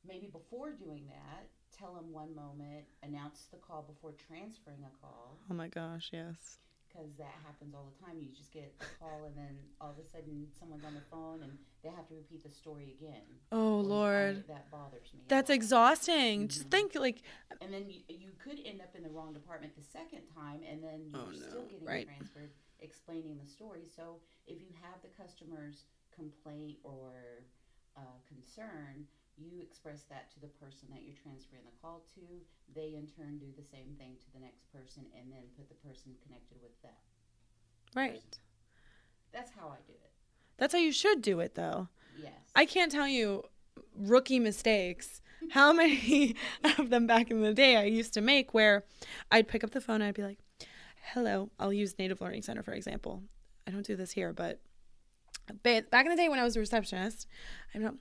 maybe 0.07 0.27
before 0.27 0.71
doing 0.71 1.07
that, 1.07 1.47
tell 1.77 1.93
them 1.93 2.11
one 2.11 2.33
moment, 2.33 2.85
announce 3.03 3.47
the 3.51 3.57
call 3.57 3.83
before 3.83 4.13
transferring 4.27 4.83
a 4.85 5.01
call. 5.01 5.37
Oh 5.51 5.53
my 5.53 5.67
gosh, 5.67 6.09
yes. 6.13 6.59
Because 6.87 7.13
that 7.17 7.35
happens 7.45 7.75
all 7.75 7.91
the 7.91 8.05
time. 8.05 8.17
You 8.19 8.29
just 8.35 8.51
get 8.51 8.73
a 8.81 9.03
call, 9.03 9.25
and 9.25 9.35
then 9.37 9.57
all 9.79 9.91
of 9.91 9.99
a 9.99 10.07
sudden 10.07 10.47
someone's 10.57 10.85
on 10.85 10.95
the 10.95 11.05
phone 11.11 11.43
and 11.43 11.51
they 11.83 11.89
have 11.89 12.07
to 12.07 12.15
repeat 12.15 12.43
the 12.43 12.49
story 12.49 12.95
again. 12.99 13.21
Oh 13.51 13.79
Lord, 13.79 14.43
that 14.47 14.71
bothers 14.71 15.13
me. 15.13 15.21
That's 15.27 15.49
exhausting. 15.49 16.41
Mm-hmm. 16.41 16.47
Just 16.47 16.69
think 16.69 16.95
like. 16.95 17.21
And 17.61 17.73
then 17.73 17.85
you, 17.89 18.01
you 18.07 18.31
could 18.43 18.59
end 18.65 18.81
up 18.81 18.95
in 18.95 19.03
the 19.03 19.09
wrong 19.09 19.33
department 19.33 19.75
the 19.75 19.83
second 19.83 20.21
time, 20.35 20.61
and 20.69 20.83
then 20.83 21.07
you're 21.11 21.21
oh, 21.21 21.31
no. 21.31 21.47
still 21.47 21.65
getting 21.69 21.85
right. 21.85 22.07
transferred, 22.07 22.51
explaining 22.79 23.37
the 23.41 23.49
story. 23.49 23.85
So 23.93 24.17
if 24.47 24.59
you 24.61 24.73
have 24.81 25.01
the 25.01 25.09
customer's 25.21 25.83
complaint 26.15 26.77
or 26.83 27.45
uh, 27.95 28.17
concern, 28.27 29.05
you 29.37 29.61
express 29.61 30.03
that 30.09 30.31
to 30.33 30.39
the 30.39 30.47
person 30.47 30.89
that 30.91 31.03
you're 31.03 31.17
transferring 31.21 31.63
the 31.65 31.77
call 31.81 32.03
to. 32.15 32.21
They 32.73 32.97
in 32.97 33.07
turn 33.07 33.37
do 33.37 33.47
the 33.55 33.63
same 33.63 33.95
thing 33.97 34.17
to 34.19 34.33
the 34.33 34.39
next 34.39 34.71
person 34.73 35.05
and 35.17 35.31
then 35.31 35.43
put 35.55 35.69
the 35.69 35.75
person 35.75 36.13
connected 36.25 36.57
with 36.61 36.79
them. 36.81 36.97
Right. 37.95 38.13
Person. 38.13 38.43
That's 39.33 39.51
how 39.51 39.67
I 39.67 39.79
do 39.85 39.93
it. 39.93 40.11
That's 40.57 40.73
how 40.73 40.79
you 40.79 40.91
should 40.91 41.21
do 41.21 41.39
it, 41.39 41.55
though. 41.55 41.89
Yes. 42.21 42.33
I 42.55 42.65
can't 42.65 42.91
tell 42.91 43.07
you 43.07 43.43
rookie 43.95 44.39
mistakes. 44.39 45.21
How 45.51 45.71
many 45.71 46.35
of 46.77 46.89
them 46.89 47.05
back 47.07 47.29
in 47.29 47.41
the 47.41 47.53
day 47.53 47.77
I 47.77 47.83
used 47.83 48.13
to 48.15 48.21
make 48.21 48.53
where 48.53 48.83
I'd 49.31 49.47
pick 49.47 49.63
up 49.63 49.71
the 49.71 49.81
phone 49.81 49.95
and 49.95 50.05
I'd 50.05 50.15
be 50.15 50.23
like, 50.23 50.39
hello, 51.13 51.51
I'll 51.59 51.73
use 51.73 51.97
Native 51.99 52.21
Learning 52.21 52.41
Center 52.41 52.63
for 52.63 52.73
example. 52.73 53.23
I 53.67 53.71
don't 53.71 53.85
do 53.85 53.95
this 53.95 54.11
here, 54.11 54.33
but 54.33 54.61
back 55.63 56.05
in 56.05 56.09
the 56.09 56.15
day 56.15 56.29
when 56.29 56.39
I 56.39 56.43
was 56.43 56.55
a 56.55 56.59
receptionist, 56.59 57.27
I 57.73 57.79
don't. 57.79 57.99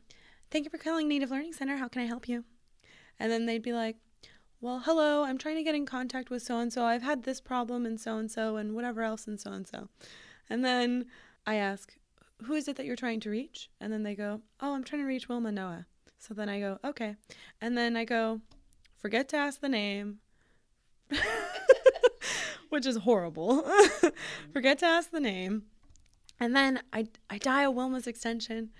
Thank 0.50 0.65
you 0.65 0.71
for 0.71 0.79
calling 0.79 1.09
Native 1.09 1.31
Learning 1.31 1.53
Center. 1.53 1.76
How 1.76 1.88
can 1.88 2.03
I 2.03 2.07
help 2.07 2.29
you? 2.29 2.45
And 3.19 3.33
then 3.33 3.47
they'd 3.47 3.62
be 3.62 3.73
like, 3.73 3.97
well, 4.61 4.81
hello, 4.85 5.25
I'm 5.25 5.38
trying 5.38 5.57
to 5.57 5.62
get 5.62 5.75
in 5.75 5.87
contact 5.87 6.31
with 6.31 6.43
so 6.43 6.59
and 6.59 6.73
so. 6.73 6.85
I've 6.85 7.03
had 7.03 7.25
this 7.25 7.41
problem 7.41 7.85
and 7.85 8.00
so 8.00 8.17
and 8.17 8.31
so 8.31 8.57
and 8.57 8.75
whatever 8.75 9.03
else 9.03 9.26
and 9.26 9.41
so 9.41 9.53
and 9.53 9.67
so. 9.67 9.88
And 10.49 10.65
then 10.65 11.07
I 11.47 11.57
ask, 11.57 11.95
who 12.45 12.55
is 12.55 12.69
it 12.69 12.76
that 12.76 12.87
you're 12.87 12.97
trying 12.97 13.21
to 13.21 13.31
reach? 13.31 13.71
And 13.81 13.93
then 13.93 14.05
they 14.05 14.15
go, 14.15 14.41
oh, 14.61 14.75
I'm 14.75 14.85
trying 14.85 15.03
to 15.03 15.07
reach 15.07 15.29
Wilma 15.29 15.50
Noah. 15.50 15.87
So 16.19 16.33
then 16.33 16.49
I 16.49 16.61
go, 16.61 16.79
okay. 16.85 17.17
And 17.61 17.76
then 17.76 17.97
I 17.97 18.05
go, 18.05 18.41
forget 18.97 19.29
to 19.31 19.37
ask 19.37 19.61
the 19.61 19.69
name, 19.69 20.19
which 22.69 22.87
is 22.87 22.99
horrible. 22.99 23.69
forget 24.53 24.79
to 24.79 24.87
ask 24.87 25.11
the 25.11 25.21
name. 25.21 25.65
And 26.38 26.55
then 26.55 26.83
I, 26.93 27.09
I 27.29 27.38
dial 27.38 27.75
Wilma's 27.75 28.07
extension. 28.07 28.71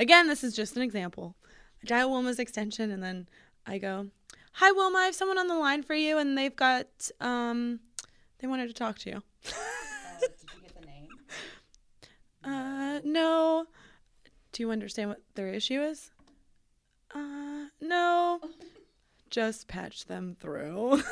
Again, 0.00 0.28
this 0.28 0.42
is 0.42 0.56
just 0.56 0.76
an 0.76 0.82
example. 0.82 1.36
I 1.82 1.86
dial 1.86 2.10
Wilma's 2.10 2.38
extension 2.38 2.90
and 2.90 3.02
then 3.02 3.28
I 3.66 3.76
go, 3.76 4.06
Hi, 4.54 4.72
Wilma, 4.72 4.98
I 4.98 5.04
have 5.04 5.14
someone 5.14 5.36
on 5.38 5.46
the 5.46 5.54
line 5.54 5.82
for 5.82 5.94
you 5.94 6.16
and 6.16 6.36
they've 6.36 6.56
got, 6.56 6.86
um, 7.20 7.80
they 8.38 8.46
wanted 8.48 8.68
to 8.68 8.74
talk 8.74 8.98
to 9.00 9.10
you. 9.10 9.22
Uh, 9.46 10.20
did 10.20 10.30
you 10.54 10.62
get 10.62 10.80
the 10.80 10.86
name? 10.86 11.08
Uh, 12.42 13.00
no. 13.04 13.66
Do 14.52 14.62
you 14.62 14.70
understand 14.70 15.10
what 15.10 15.20
their 15.34 15.48
issue 15.52 15.82
is? 15.82 16.10
Uh, 17.14 17.66
no. 17.82 18.40
Just 19.30 19.68
patch 19.68 20.06
them 20.06 20.34
through. 20.40 21.02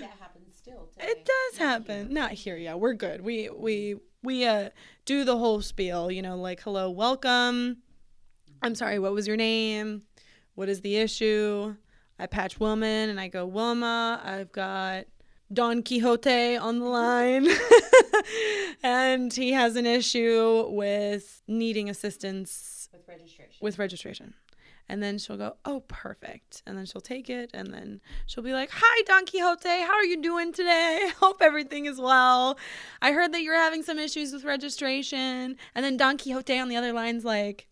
That 0.00 0.10
happens 0.18 0.56
still 0.56 0.88
today. 0.98 1.06
it 1.12 1.24
does 1.24 1.60
Not 1.60 1.68
happen. 1.68 2.06
here. 2.06 2.14
Not 2.14 2.32
here, 2.32 2.56
yeah. 2.56 2.74
We're 2.74 2.94
good. 2.94 3.20
We 3.22 3.48
we 3.50 3.96
we 4.26 4.44
uh 4.44 4.70
do 5.04 5.24
the 5.24 5.38
whole 5.38 5.62
spiel, 5.62 6.10
you 6.10 6.20
know, 6.20 6.36
like 6.36 6.60
hello, 6.60 6.90
welcome. 6.90 7.78
I'm 8.60 8.74
sorry, 8.74 8.98
what 8.98 9.12
was 9.12 9.26
your 9.26 9.36
name? 9.36 10.02
What 10.56 10.68
is 10.68 10.80
the 10.80 10.96
issue? 10.96 11.76
I 12.18 12.26
patch 12.26 12.58
Wilman 12.58 13.08
and 13.08 13.20
I 13.20 13.28
go, 13.28 13.46
Wilma, 13.46 14.20
I've 14.24 14.50
got 14.50 15.04
Don 15.52 15.82
Quixote 15.82 16.56
on 16.56 16.80
the 16.80 16.86
line. 16.86 17.46
and 18.82 19.32
he 19.32 19.52
has 19.52 19.76
an 19.76 19.86
issue 19.86 20.66
with 20.70 21.42
needing 21.46 21.88
assistance 21.88 22.88
With 22.92 23.06
registration. 23.06 23.56
with 23.60 23.78
registration. 23.78 24.34
And 24.88 25.02
then 25.02 25.18
she'll 25.18 25.36
go, 25.36 25.56
Oh, 25.64 25.80
perfect. 25.88 26.62
And 26.66 26.76
then 26.78 26.86
she'll 26.86 27.00
take 27.00 27.28
it. 27.28 27.50
And 27.52 27.72
then 27.72 28.00
she'll 28.26 28.44
be 28.44 28.52
like, 28.52 28.70
Hi, 28.72 29.02
Don 29.06 29.26
Quixote. 29.26 29.68
How 29.68 29.94
are 29.94 30.04
you 30.04 30.20
doing 30.22 30.52
today? 30.52 31.10
Hope 31.20 31.42
everything 31.42 31.86
is 31.86 32.00
well. 32.00 32.58
I 33.02 33.12
heard 33.12 33.32
that 33.32 33.42
you're 33.42 33.56
having 33.56 33.82
some 33.82 33.98
issues 33.98 34.32
with 34.32 34.44
registration. 34.44 35.56
And 35.74 35.84
then 35.84 35.96
Don 35.96 36.18
Quixote 36.18 36.58
on 36.58 36.68
the 36.68 36.76
other 36.76 36.92
line's 36.92 37.24
like, 37.24 37.68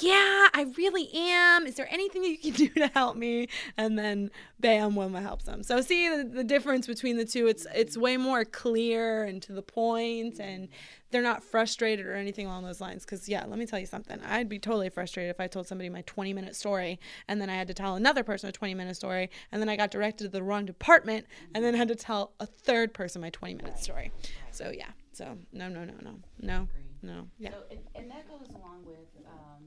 yeah, 0.00 0.48
I 0.54 0.66
really 0.76 1.08
am. 1.12 1.66
Is 1.66 1.74
there 1.74 1.88
anything 1.90 2.24
you 2.24 2.38
can 2.38 2.52
do 2.52 2.68
to 2.68 2.86
help 2.88 3.16
me? 3.16 3.48
And 3.76 3.98
then 3.98 4.30
bam, 4.60 4.96
Wilma 4.96 5.20
helps 5.20 5.44
them. 5.44 5.62
So 5.62 5.80
see 5.80 6.08
the, 6.08 6.24
the 6.24 6.44
difference 6.44 6.86
between 6.86 7.16
the 7.16 7.24
two. 7.24 7.46
It's 7.46 7.66
it's 7.74 7.96
way 7.96 8.16
more 8.16 8.44
clear 8.44 9.24
and 9.24 9.42
to 9.42 9.52
the 9.52 9.62
point 9.62 10.38
and 10.38 10.68
they're 11.10 11.20
not 11.20 11.44
frustrated 11.44 12.06
or 12.06 12.14
anything 12.14 12.46
along 12.46 12.64
those 12.64 12.80
lines. 12.80 13.04
Cause 13.04 13.28
yeah, 13.28 13.44
let 13.44 13.58
me 13.58 13.66
tell 13.66 13.78
you 13.78 13.86
something. 13.86 14.18
I'd 14.24 14.48
be 14.48 14.58
totally 14.58 14.88
frustrated 14.88 15.30
if 15.30 15.40
I 15.40 15.46
told 15.46 15.66
somebody 15.66 15.90
my 15.90 16.02
20 16.02 16.32
minute 16.32 16.56
story 16.56 16.98
and 17.28 17.40
then 17.40 17.50
I 17.50 17.54
had 17.54 17.68
to 17.68 17.74
tell 17.74 17.96
another 17.96 18.22
person 18.22 18.48
a 18.48 18.52
20 18.52 18.74
minute 18.74 18.96
story 18.96 19.30
and 19.50 19.60
then 19.60 19.68
I 19.68 19.76
got 19.76 19.90
directed 19.90 20.24
to 20.24 20.30
the 20.30 20.42
wrong 20.42 20.64
department 20.64 21.26
and 21.54 21.62
then 21.62 21.74
had 21.74 21.88
to 21.88 21.96
tell 21.96 22.32
a 22.40 22.46
third 22.46 22.94
person 22.94 23.20
my 23.20 23.30
20 23.30 23.54
minute 23.54 23.78
story. 23.78 24.10
So 24.52 24.70
yeah. 24.70 24.88
So 25.12 25.36
no, 25.52 25.68
no, 25.68 25.84
no, 25.84 25.92
no, 26.02 26.14
no, 26.40 26.68
no. 27.02 27.28
Yeah. 27.38 27.50
So, 27.50 27.56
and, 27.70 27.80
and 27.94 28.10
that 28.10 28.26
goes 28.28 28.48
with 28.84 29.10
um, 29.26 29.64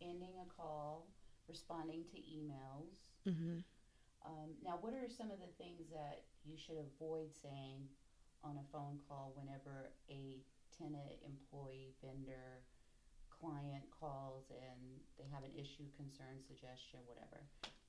ending 0.00 0.34
a 0.42 0.48
call, 0.50 1.06
responding 1.48 2.04
to 2.10 2.16
emails. 2.16 3.12
Mm-hmm. 3.28 3.60
Um, 4.24 4.50
now, 4.64 4.78
what 4.80 4.94
are 4.94 5.08
some 5.08 5.30
of 5.30 5.38
the 5.38 5.52
things 5.58 5.90
that 5.92 6.24
you 6.44 6.56
should 6.56 6.80
avoid 6.80 7.32
saying 7.34 7.88
on 8.42 8.56
a 8.56 8.66
phone 8.72 8.98
call 9.08 9.32
whenever 9.36 9.92
a 10.08 10.40
tenant, 10.76 11.20
employee, 11.24 11.94
vendor, 12.02 12.64
client 13.28 13.84
calls 13.92 14.48
and 14.50 14.80
they 15.18 15.28
have 15.32 15.44
an 15.44 15.52
issue, 15.52 15.84
concern, 15.96 16.40
suggestion, 16.40 17.00
whatever? 17.04 17.44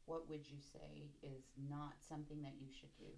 What 0.05 0.29
would 0.29 0.45
you 0.45 0.59
say 0.59 1.07
is 1.23 1.49
not 1.55 1.95
something 2.07 2.41
that 2.43 2.53
you 2.59 2.67
should 2.69 2.93
do? 2.99 3.15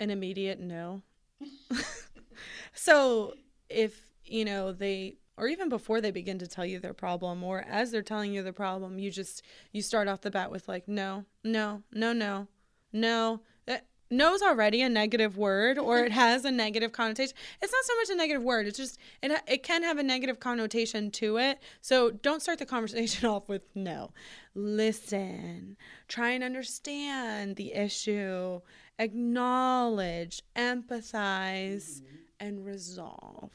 an 0.00 0.10
immediate 0.10 0.60
no. 0.60 1.02
so 2.74 3.34
if, 3.68 4.00
you 4.24 4.44
know, 4.44 4.72
they 4.72 5.16
or 5.38 5.48
even 5.48 5.68
before 5.68 6.00
they 6.00 6.10
begin 6.10 6.38
to 6.38 6.46
tell 6.46 6.66
you 6.66 6.80
their 6.80 6.94
problem 6.94 7.42
or 7.44 7.64
as 7.68 7.90
they're 7.90 8.02
telling 8.02 8.32
you 8.32 8.42
the 8.42 8.52
problem, 8.52 8.98
you 8.98 9.10
just 9.10 9.42
you 9.72 9.82
start 9.82 10.08
off 10.08 10.20
the 10.20 10.30
bat 10.30 10.50
with 10.50 10.68
like 10.68 10.88
no, 10.88 11.24
no, 11.44 11.82
no, 11.92 12.12
no. 12.12 12.48
No. 12.92 13.40
That 13.66 13.86
no's 14.10 14.42
already 14.42 14.82
a 14.82 14.88
negative 14.88 15.36
word 15.36 15.78
or 15.78 16.00
it 16.00 16.12
has 16.24 16.44
a 16.44 16.50
negative 16.50 16.92
connotation. 16.92 17.36
It's 17.62 17.72
not 17.72 17.84
so 17.84 17.96
much 17.96 18.10
a 18.10 18.16
negative 18.16 18.42
word. 18.42 18.66
It's 18.66 18.78
just 18.78 18.98
it 19.22 19.32
it 19.46 19.62
can 19.62 19.82
have 19.82 19.98
a 19.98 20.02
negative 20.02 20.40
connotation 20.40 21.10
to 21.12 21.38
it. 21.38 21.60
So 21.80 22.10
don't 22.10 22.42
start 22.42 22.58
the 22.58 22.66
conversation 22.66 23.28
off 23.30 23.48
with 23.48 23.62
no. 23.74 24.10
Listen. 24.54 25.76
Try 26.08 26.30
and 26.30 26.42
understand 26.42 27.56
the 27.56 27.74
issue 27.74 28.60
acknowledge, 28.98 30.42
empathize, 30.56 32.00
mm-hmm. 32.00 32.16
and 32.40 32.64
resolve. 32.64 33.50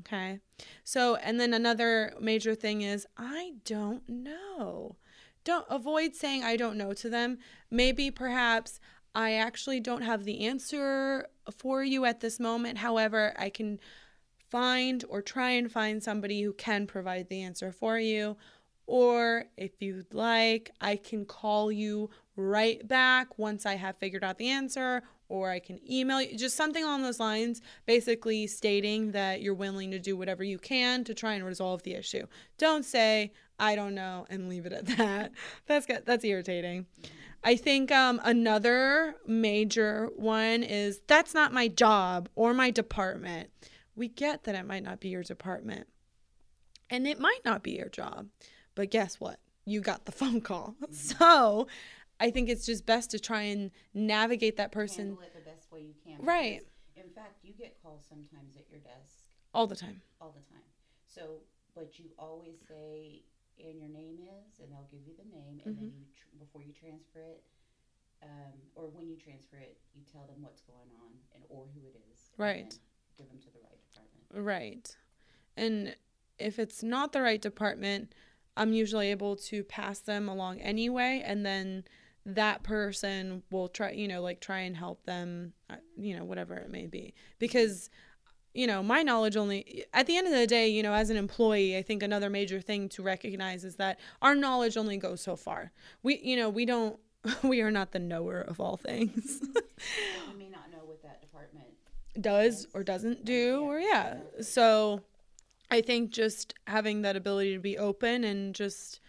Okay. 0.00 0.40
So, 0.84 1.16
and 1.16 1.40
then 1.40 1.54
another 1.54 2.12
major 2.20 2.54
thing 2.54 2.82
is 2.82 3.06
I 3.16 3.54
don't 3.64 4.08
know. 4.08 4.96
Don't 5.44 5.66
avoid 5.70 6.14
saying 6.14 6.44
I 6.44 6.56
don't 6.56 6.76
know 6.76 6.92
to 6.94 7.08
them. 7.08 7.38
Maybe 7.70 8.10
perhaps 8.10 8.80
I 9.14 9.34
actually 9.34 9.80
don't 9.80 10.02
have 10.02 10.24
the 10.24 10.46
answer 10.46 11.26
for 11.56 11.82
you 11.82 12.04
at 12.04 12.20
this 12.20 12.38
moment. 12.38 12.78
However, 12.78 13.34
I 13.38 13.48
can 13.48 13.80
find 14.50 15.04
or 15.08 15.22
try 15.22 15.50
and 15.50 15.70
find 15.70 16.02
somebody 16.02 16.42
who 16.42 16.52
can 16.52 16.86
provide 16.86 17.28
the 17.28 17.42
answer 17.42 17.72
for 17.72 17.98
you. 17.98 18.36
Or 18.86 19.44
if 19.56 19.80
you'd 19.80 20.14
like, 20.14 20.70
I 20.80 20.96
can 20.96 21.24
call 21.24 21.70
you 21.70 22.10
right 22.36 22.86
back 22.86 23.38
once 23.38 23.66
I 23.66 23.74
have 23.74 23.98
figured 23.98 24.24
out 24.24 24.38
the 24.38 24.48
answer, 24.48 25.02
or 25.28 25.50
I 25.50 25.58
can 25.58 25.78
email 25.90 26.22
you, 26.22 26.36
just 26.36 26.56
something 26.56 26.82
along 26.82 27.02
those 27.02 27.20
lines, 27.20 27.60
basically 27.86 28.46
stating 28.46 29.12
that 29.12 29.42
you're 29.42 29.54
willing 29.54 29.90
to 29.90 29.98
do 29.98 30.16
whatever 30.16 30.42
you 30.42 30.58
can 30.58 31.04
to 31.04 31.14
try 31.14 31.34
and 31.34 31.44
resolve 31.44 31.82
the 31.82 31.94
issue. 31.94 32.26
Don't 32.56 32.84
say, 32.84 33.32
I 33.58 33.74
don't 33.74 33.94
know, 33.94 34.26
and 34.30 34.48
leave 34.48 34.66
it 34.66 34.72
at 34.72 34.86
that. 34.96 35.32
That's 35.66 35.86
good. 35.86 36.02
That's 36.06 36.24
irritating. 36.24 36.86
I 37.44 37.56
think 37.56 37.92
um, 37.92 38.20
another 38.24 39.14
major 39.26 40.08
one 40.16 40.62
is 40.62 41.00
that's 41.06 41.34
not 41.34 41.52
my 41.52 41.68
job 41.68 42.28
or 42.34 42.52
my 42.52 42.70
department. 42.70 43.50
We 43.94 44.08
get 44.08 44.44
that 44.44 44.54
it 44.54 44.66
might 44.66 44.82
not 44.82 45.00
be 45.00 45.08
your 45.08 45.22
department 45.22 45.86
and 46.90 47.06
it 47.06 47.20
might 47.20 47.40
not 47.44 47.62
be 47.62 47.72
your 47.72 47.88
job, 47.88 48.28
but 48.74 48.90
guess 48.90 49.20
what? 49.20 49.38
You 49.64 49.80
got 49.80 50.06
the 50.06 50.12
phone 50.12 50.40
call. 50.40 50.74
So 50.90 51.68
I 52.20 52.30
think 52.30 52.48
it's 52.48 52.66
just 52.66 52.84
best 52.86 53.10
to 53.12 53.18
try 53.18 53.42
and 53.42 53.70
navigate 53.94 54.56
that 54.56 54.72
person 54.72 55.06
Handle 55.16 55.22
it 55.22 55.34
the 55.34 55.50
best 55.50 55.70
way 55.70 55.80
you 55.80 55.94
can. 56.04 56.16
Right. 56.24 56.62
In 56.96 57.10
fact, 57.10 57.44
you 57.44 57.52
get 57.52 57.76
calls 57.82 58.04
sometimes 58.08 58.56
at 58.56 58.64
your 58.70 58.80
desk 58.80 59.22
all 59.54 59.66
the 59.66 59.76
time. 59.76 60.02
all 60.20 60.34
the 60.36 60.42
time. 60.52 60.64
So, 61.06 61.40
but 61.74 61.98
you 61.98 62.06
always 62.18 62.56
say, 62.68 63.22
and 63.58 63.78
your 63.78 63.88
name 63.88 64.18
is, 64.18 64.58
and 64.60 64.70
they'll 64.72 64.88
give 64.90 65.00
you 65.06 65.14
the 65.16 65.28
name, 65.34 65.60
and 65.64 65.74
Mm-hmm. 65.76 65.84
then 65.84 65.92
you 65.96 66.04
tr- 66.14 66.36
before 66.38 66.62
you 66.62 66.72
transfer 66.72 67.20
it, 67.20 67.42
um, 68.22 68.52
or 68.74 68.88
when 68.88 69.08
you 69.08 69.16
transfer 69.16 69.56
it, 69.58 69.78
you 69.94 70.02
tell 70.12 70.26
them 70.26 70.42
what's 70.42 70.62
going 70.62 70.90
on 71.00 71.12
and 71.34 71.44
or 71.48 71.66
who 71.74 71.86
it 71.86 71.96
is. 72.12 72.30
Right. 72.36 72.76
Give 73.16 73.28
them 73.28 73.38
to 73.38 73.50
the 73.52 73.60
right 73.62 73.78
department. 73.80 74.46
Right. 74.46 74.96
And 75.56 75.94
if 76.38 76.58
it's 76.58 76.82
not 76.82 77.12
the 77.12 77.22
right 77.22 77.40
department, 77.40 78.12
I'm 78.56 78.72
usually 78.72 79.10
able 79.12 79.36
to 79.36 79.62
pass 79.62 80.00
them 80.00 80.28
along 80.28 80.60
anyway. 80.60 81.22
And 81.24 81.46
then 81.46 81.84
that 82.34 82.62
person 82.62 83.42
will 83.50 83.68
try, 83.68 83.90
you 83.92 84.08
know, 84.08 84.22
like 84.22 84.40
try 84.40 84.60
and 84.60 84.76
help 84.76 85.04
them, 85.04 85.52
uh, 85.70 85.76
you 85.96 86.16
know, 86.16 86.24
whatever 86.24 86.54
it 86.56 86.70
may 86.70 86.86
be. 86.86 87.14
Because, 87.38 87.90
you 88.54 88.66
know, 88.66 88.82
my 88.82 89.02
knowledge 89.02 89.36
only, 89.36 89.84
at 89.94 90.06
the 90.06 90.16
end 90.16 90.26
of 90.26 90.32
the 90.32 90.46
day, 90.46 90.68
you 90.68 90.82
know, 90.82 90.92
as 90.92 91.10
an 91.10 91.16
employee, 91.16 91.76
I 91.76 91.82
think 91.82 92.02
another 92.02 92.30
major 92.30 92.60
thing 92.60 92.88
to 92.90 93.02
recognize 93.02 93.64
is 93.64 93.76
that 93.76 93.98
our 94.22 94.34
knowledge 94.34 94.76
only 94.76 94.96
goes 94.96 95.20
so 95.20 95.36
far. 95.36 95.72
We, 96.02 96.18
you 96.22 96.36
know, 96.36 96.48
we 96.50 96.64
don't, 96.66 96.98
we 97.42 97.60
are 97.62 97.70
not 97.70 97.92
the 97.92 97.98
knower 97.98 98.40
of 98.40 98.60
all 98.60 98.76
things. 98.76 99.40
You 100.32 100.38
may 100.38 100.48
not 100.48 100.70
know 100.72 100.84
what 100.84 101.02
that 101.02 101.20
department. 101.20 101.66
does 102.20 102.66
or 102.74 102.82
doesn't 102.82 103.24
do 103.24 103.62
or 103.62 103.78
yeah 103.78 104.16
so 104.40 105.02
i 105.70 105.80
think 105.80 106.10
just 106.10 106.54
having 106.66 107.02
that 107.02 107.16
ability 107.16 107.54
to 107.54 107.60
be 107.60 107.78
open 107.78 108.24
and 108.24 108.54
just 108.54 109.00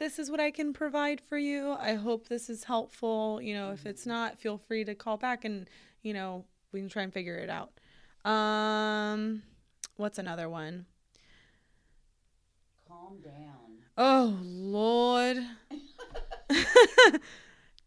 this 0.00 0.18
is 0.18 0.30
what 0.30 0.40
i 0.40 0.50
can 0.50 0.72
provide 0.72 1.20
for 1.20 1.38
you 1.38 1.76
i 1.78 1.94
hope 1.94 2.26
this 2.26 2.50
is 2.50 2.64
helpful 2.64 3.40
you 3.40 3.54
know 3.54 3.70
if 3.70 3.86
it's 3.86 4.04
not 4.04 4.40
feel 4.40 4.58
free 4.58 4.84
to 4.84 4.94
call 4.96 5.16
back 5.16 5.44
and 5.44 5.70
you 6.02 6.12
know 6.12 6.44
we 6.72 6.80
can 6.80 6.88
try 6.88 7.02
and 7.02 7.12
figure 7.12 7.36
it 7.36 7.50
out. 7.50 7.72
Um, 8.30 9.42
what's 9.96 10.18
another 10.18 10.48
one? 10.48 10.86
Calm 12.86 13.20
down. 13.22 13.78
Oh 13.96 14.38
Lord. 14.42 15.38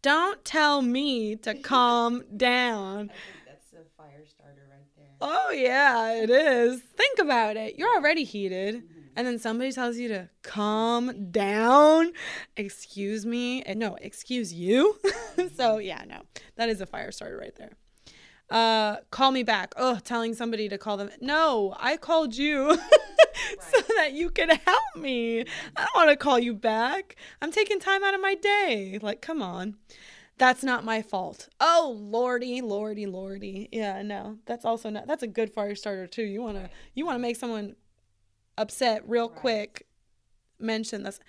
Don't 0.02 0.44
tell 0.44 0.82
me 0.82 1.36
to 1.36 1.54
calm 1.54 2.22
down. 2.36 3.10
That's 3.46 3.72
a 3.72 3.88
fire 3.96 4.24
starter 4.26 4.66
right 4.70 4.86
there. 4.96 5.06
Oh 5.20 5.50
yeah, 5.50 6.12
it 6.12 6.28
is. 6.28 6.80
Think 6.80 7.20
about 7.20 7.56
it. 7.56 7.76
You're 7.78 7.94
already 7.94 8.24
heated. 8.24 8.82
And 9.16 9.26
then 9.26 9.38
somebody 9.38 9.72
tells 9.72 9.96
you 9.96 10.08
to 10.08 10.28
calm 10.42 11.30
down. 11.30 12.12
Excuse 12.56 13.24
me. 13.24 13.62
And 13.62 13.78
No, 13.78 13.96
excuse 14.00 14.52
you. 14.52 14.98
so 15.56 15.78
yeah, 15.78 16.02
no. 16.06 16.22
That 16.56 16.68
is 16.68 16.80
a 16.80 16.86
fire 16.86 17.12
starter 17.12 17.36
right 17.36 17.54
there. 17.56 17.72
Uh 18.50 18.96
call 19.10 19.30
me 19.30 19.42
back. 19.42 19.72
Oh, 19.76 19.98
telling 20.04 20.34
somebody 20.34 20.68
to 20.68 20.78
call 20.78 20.96
them. 20.96 21.10
No, 21.20 21.74
I 21.78 21.96
called 21.96 22.36
you 22.36 22.76
so 23.60 23.80
that 23.96 24.12
you 24.12 24.30
could 24.30 24.50
help 24.50 24.96
me. 24.96 25.40
I 25.76 25.84
don't 25.84 25.94
want 25.94 26.10
to 26.10 26.16
call 26.16 26.38
you 26.38 26.54
back. 26.54 27.16
I'm 27.40 27.52
taking 27.52 27.80
time 27.80 28.04
out 28.04 28.14
of 28.14 28.20
my 28.20 28.34
day. 28.34 28.98
Like, 29.00 29.22
come 29.22 29.42
on. 29.42 29.76
That's 30.36 30.64
not 30.64 30.84
my 30.84 31.00
fault. 31.00 31.48
Oh, 31.60 31.96
lordy, 31.96 32.60
lordy, 32.60 33.06
lordy. 33.06 33.68
Yeah, 33.70 34.02
no. 34.02 34.38
That's 34.46 34.64
also 34.64 34.90
not 34.90 35.06
that's 35.06 35.22
a 35.22 35.28
good 35.28 35.52
fire 35.52 35.74
starter 35.76 36.06
too. 36.06 36.24
You 36.24 36.42
want 36.42 36.56
to 36.56 36.70
you 36.94 37.06
want 37.06 37.16
to 37.16 37.22
make 37.22 37.36
someone 37.36 37.76
upset 38.56 39.08
real 39.08 39.28
Right. 39.28 39.38
quick. 39.38 39.86
Mention 40.58 41.02
this. 41.02 41.20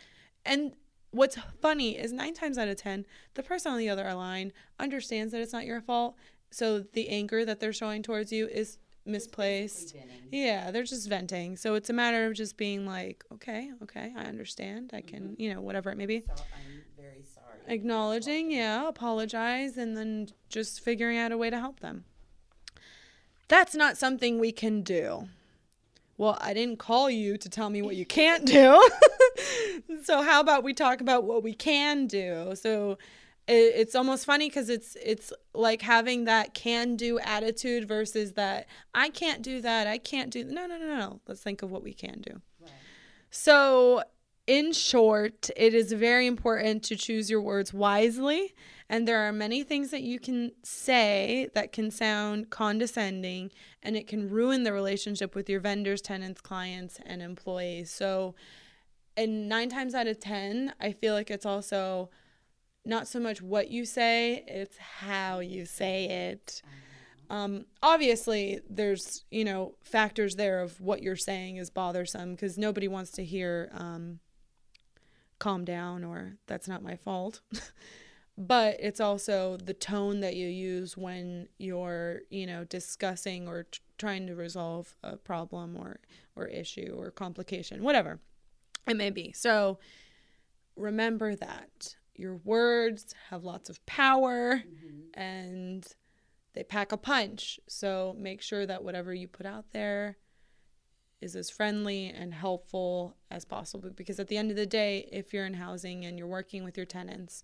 And 0.45 0.75
what's 1.11 1.37
funny 1.61 1.97
is 1.97 2.11
9 2.11 2.33
times 2.33 2.57
out 2.57 2.67
of 2.67 2.77
10, 2.77 3.05
the 3.33 3.43
person 3.43 3.71
on 3.71 3.77
the 3.77 3.89
other 3.89 4.13
line 4.13 4.53
understands 4.79 5.31
that 5.31 5.41
it's 5.41 5.53
not 5.53 5.65
your 5.65 5.81
fault. 5.81 6.15
So 6.51 6.79
the 6.79 7.09
anger 7.09 7.43
that 7.45 7.59
they're 7.59 7.73
showing 7.73 8.03
towards 8.03 8.31
you 8.31 8.47
is 8.47 8.77
misplaced. 9.05 9.95
Yeah, 10.31 10.71
they're 10.71 10.83
just 10.83 11.07
venting. 11.07 11.57
So 11.57 11.75
it's 11.75 11.89
a 11.89 11.93
matter 11.93 12.25
of 12.25 12.33
just 12.33 12.57
being 12.57 12.85
like, 12.85 13.23
okay, 13.33 13.71
okay, 13.83 14.13
I 14.15 14.23
understand. 14.23 14.91
I 14.93 15.01
can, 15.01 15.29
mm-hmm. 15.29 15.41
you 15.41 15.53
know, 15.53 15.61
whatever 15.61 15.89
it 15.91 15.97
may 15.97 16.05
be. 16.05 16.21
So 16.21 16.33
I'm 16.33 16.83
very 16.97 17.23
sorry. 17.23 17.59
Acknowledging, 17.67 18.51
yeah, 18.51 18.87
apologize, 18.87 19.77
and 19.77 19.95
then 19.95 20.29
just 20.49 20.81
figuring 20.81 21.17
out 21.17 21.31
a 21.31 21.37
way 21.37 21.49
to 21.49 21.59
help 21.59 21.79
them. 21.79 22.05
That's 23.47 23.75
not 23.75 23.97
something 23.97 24.39
we 24.39 24.51
can 24.51 24.81
do. 24.81 25.29
Well, 26.17 26.37
I 26.39 26.53
didn't 26.53 26.79
call 26.79 27.09
you 27.09 27.37
to 27.37 27.49
tell 27.49 27.69
me 27.69 27.81
what 27.81 27.95
you 27.95 28.05
can't 28.05 28.45
do. 28.45 28.89
so 30.03 30.21
how 30.21 30.39
about 30.39 30.63
we 30.63 30.73
talk 30.73 31.01
about 31.01 31.25
what 31.25 31.43
we 31.43 31.53
can 31.53 32.07
do? 32.07 32.53
So 32.55 32.97
it, 33.47 33.73
it's 33.75 33.95
almost 33.95 34.25
funny 34.25 34.49
because 34.49 34.69
it's 34.69 34.95
it's 35.03 35.33
like 35.53 35.81
having 35.81 36.25
that 36.25 36.53
can 36.53 36.95
do 36.95 37.19
attitude 37.19 37.87
versus 37.87 38.33
that 38.33 38.67
I 38.93 39.09
can't 39.09 39.41
do 39.41 39.61
that. 39.61 39.87
I 39.87 39.97
can't 39.97 40.31
do 40.31 40.43
no 40.43 40.65
no 40.65 40.77
no 40.77 40.97
no. 40.97 41.21
Let's 41.27 41.41
think 41.41 41.61
of 41.61 41.71
what 41.71 41.83
we 41.83 41.93
can 41.93 42.21
do. 42.21 42.41
Right. 42.61 42.71
So, 43.29 44.03
in 44.47 44.71
short, 44.71 45.49
it 45.57 45.73
is 45.73 45.91
very 45.91 46.27
important 46.27 46.83
to 46.83 46.95
choose 46.95 47.29
your 47.29 47.41
words 47.41 47.73
wisely. 47.73 48.53
And 48.89 49.07
there 49.07 49.27
are 49.27 49.31
many 49.31 49.63
things 49.63 49.89
that 49.91 50.03
you 50.03 50.19
can 50.19 50.51
say 50.63 51.49
that 51.55 51.71
can 51.71 51.89
sound 51.89 52.51
condescending 52.51 53.51
and 53.81 53.97
it 53.97 54.07
can 54.07 54.29
ruin 54.29 54.63
the 54.63 54.73
relationship 54.73 55.33
with 55.33 55.49
your 55.49 55.59
vendors, 55.59 56.01
tenants, 56.01 56.39
clients, 56.41 56.99
and 57.03 57.21
employees. 57.21 57.89
So, 57.89 58.35
and 59.17 59.49
nine 59.49 59.69
times 59.69 59.95
out 59.95 60.07
of 60.07 60.19
10, 60.19 60.73
I 60.79 60.91
feel 60.91 61.15
like 61.15 61.31
it's 61.31 61.45
also 61.45 62.09
not 62.85 63.07
so 63.07 63.19
much 63.19 63.41
what 63.41 63.71
you 63.71 63.85
say, 63.85 64.43
it's 64.47 64.77
how 64.77 65.39
you 65.39 65.65
say 65.65 66.05
it. 66.29 66.61
Um, 67.29 67.65
obviously, 67.81 68.59
there's 68.69 69.25
you 69.31 69.43
know 69.43 69.75
factors 69.81 70.35
there 70.35 70.59
of 70.59 70.79
what 70.79 71.01
you're 71.01 71.15
saying 71.15 71.57
is 71.57 71.69
bothersome 71.69 72.31
because 72.31 72.57
nobody 72.57 72.87
wants 72.87 73.11
to 73.11 73.25
hear 73.25 73.71
um, 73.73 74.19
"calm 75.39 75.65
down" 75.65 76.03
or 76.03 76.37
"that's 76.45 76.67
not 76.67 76.83
my 76.83 76.95
fault." 76.95 77.41
but 78.37 78.77
it's 78.79 78.99
also 78.99 79.57
the 79.57 79.73
tone 79.73 80.19
that 80.19 80.35
you 80.35 80.47
use 80.47 80.97
when 80.97 81.47
you're 81.57 82.21
you 82.29 82.45
know 82.45 82.63
discussing 82.65 83.47
or 83.47 83.63
t- 83.63 83.79
trying 83.97 84.27
to 84.27 84.35
resolve 84.35 84.95
a 85.03 85.15
problem 85.17 85.77
or 85.77 85.99
or 86.35 86.47
issue 86.47 86.93
or 86.97 87.11
complication, 87.11 87.81
whatever 87.83 88.19
it 88.87 88.97
may 88.97 89.09
be. 89.09 89.31
So 89.31 89.79
remember 90.75 91.35
that 91.35 91.95
your 92.15 92.35
words 92.37 93.13
have 93.29 93.43
lots 93.43 93.69
of 93.69 93.85
power 93.85 94.57
Mhm. 94.57 95.09
and 95.13 95.87
they 96.53 96.63
pack 96.63 96.91
a 96.91 96.97
punch. 96.97 97.59
So 97.67 98.15
make 98.17 98.41
sure 98.41 98.65
that 98.65 98.83
whatever 98.83 99.13
you 99.13 99.27
put 99.27 99.45
out 99.45 99.71
there 99.71 100.17
is 101.21 101.35
as 101.35 101.49
friendly 101.49 102.07
and 102.07 102.33
helpful 102.33 103.15
as 103.31 103.45
possible. 103.45 103.89
Because 103.89 104.19
at 104.19 104.27
the 104.27 104.37
end 104.37 104.51
of 104.51 104.57
the 104.57 104.65
day, 104.65 105.07
if 105.11 105.33
you're 105.33 105.45
in 105.45 105.55
housing 105.55 106.05
and 106.05 106.17
you're 106.17 106.27
working 106.27 106.63
with 106.63 106.77
your 106.77 106.85
tenants 106.85 107.43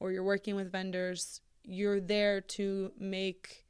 or 0.00 0.12
you're 0.12 0.22
working 0.24 0.54
with 0.54 0.70
vendors, 0.70 1.40
you're 1.64 2.00
there 2.00 2.40
to 2.40 2.92
make 2.98 3.64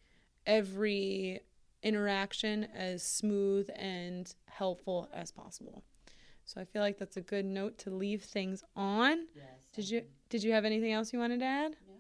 every 0.46 1.40
interaction 1.82 2.64
as 2.74 3.02
smooth 3.02 3.68
and 3.74 4.34
helpful 4.46 5.08
as 5.12 5.30
possible. 5.30 5.84
So 6.44 6.60
I 6.60 6.64
feel 6.64 6.82
like 6.82 6.98
that's 6.98 7.16
a 7.16 7.20
good 7.20 7.44
note 7.44 7.78
to 7.78 7.90
leave 7.90 8.22
things 8.22 8.62
on. 8.76 9.26
Yes. 9.34 9.44
Did 9.74 9.90
you 9.90 10.02
did 10.28 10.42
you 10.42 10.52
have 10.52 10.64
anything 10.64 10.92
else 10.92 11.12
you 11.12 11.18
wanted 11.18 11.40
to 11.40 11.46
add? 11.46 11.76
No, 11.88 11.94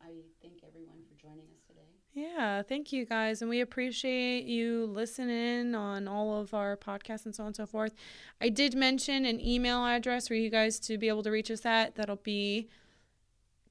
I 0.00 0.10
thank 0.40 0.54
everyone 0.66 0.98
for 1.08 1.20
joining 1.20 1.46
us 1.52 1.62
today. 1.66 1.80
Yeah, 2.12 2.62
thank 2.62 2.92
you 2.92 3.04
guys. 3.04 3.42
And 3.42 3.50
we 3.50 3.60
appreciate 3.60 4.44
you 4.44 4.86
listening 4.86 5.74
on 5.74 6.08
all 6.08 6.40
of 6.40 6.52
our 6.52 6.76
podcasts 6.76 7.26
and 7.26 7.34
so 7.34 7.44
on 7.44 7.48
and 7.48 7.56
so 7.56 7.66
forth. 7.66 7.94
I 8.40 8.48
did 8.48 8.74
mention 8.74 9.24
an 9.24 9.40
email 9.40 9.84
address 9.84 10.28
for 10.28 10.34
you 10.34 10.50
guys 10.50 10.78
to 10.80 10.98
be 10.98 11.08
able 11.08 11.22
to 11.22 11.30
reach 11.30 11.50
us 11.50 11.64
at. 11.64 11.94
That'll 11.94 12.16
be 12.16 12.68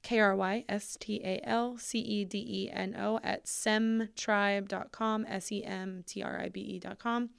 K 0.02 0.18
R 0.18 0.34
Y 0.34 0.64
S 0.68 0.96
T 1.00 1.20
A 1.24 1.40
L 1.44 1.78
C 1.78 1.98
E 1.98 2.24
D 2.24 2.38
E 2.38 2.70
N 2.72 2.94
O 2.98 3.20
at 3.22 3.46
semtribe.com, 3.46 5.26
S 5.28 5.52
E 5.52 5.64
M 5.64 6.02
T 6.06 6.22
R 6.22 6.40
I 6.40 6.48
B 6.48 6.60
E.com. 6.60 7.30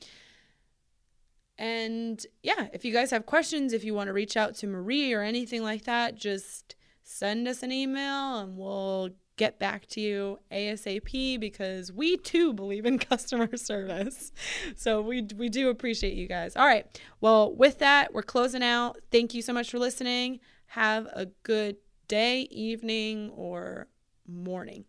And 1.58 2.26
yeah, 2.41 2.67
if 2.73 2.84
you 2.84 2.91
guys 2.91 3.12
have 3.12 3.26
questions, 3.26 3.73
if 3.73 3.84
you 3.84 3.93
want 3.93 4.08
to 4.08 4.13
reach 4.13 4.36
out 4.36 4.56
to 4.56 4.67
Marie 4.67 5.13
or 5.13 5.21
anything 5.21 5.62
like 5.62 5.84
that, 5.84 6.15
just 6.15 6.76
send 7.04 7.47
us 7.47 7.62
an 7.63 7.71
email 7.71 8.39
and 8.39 8.58
we'll 8.58 9.10
get 9.36 9.60
back 9.60 9.88
to 9.88 9.99
you 10.02 10.39
ASAP 10.52 11.39
because 11.39 11.91
we 11.91 12.17
too 12.17 12.54
believe 12.54 12.86
in 12.86 12.97
customer 13.10 13.56
service. 13.58 14.32
So 14.76 15.02
we 15.02 15.28
we 15.38 15.49
do 15.49 15.69
appreciate 15.69 16.13
you 16.15 16.28
guys. 16.28 16.56
All 16.56 16.65
right. 16.65 16.86
Well, 17.21 17.54
with 17.56 17.80
that, 17.80 18.13
we're 18.13 18.23
closing 18.23 18.63
out. 18.63 18.99
Thank 19.12 19.34
you 19.34 19.41
so 19.41 19.54
much 19.54 19.69
for 19.69 19.80
listening. 19.80 20.39
Have 20.67 21.06
a 21.08 21.28
good 21.43 21.78
day, 22.08 22.42
evening, 22.52 23.32
or 23.36 23.88
morning. 24.28 24.86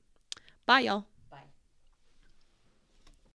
Bye, 0.66 0.80
y'all. 0.80 1.06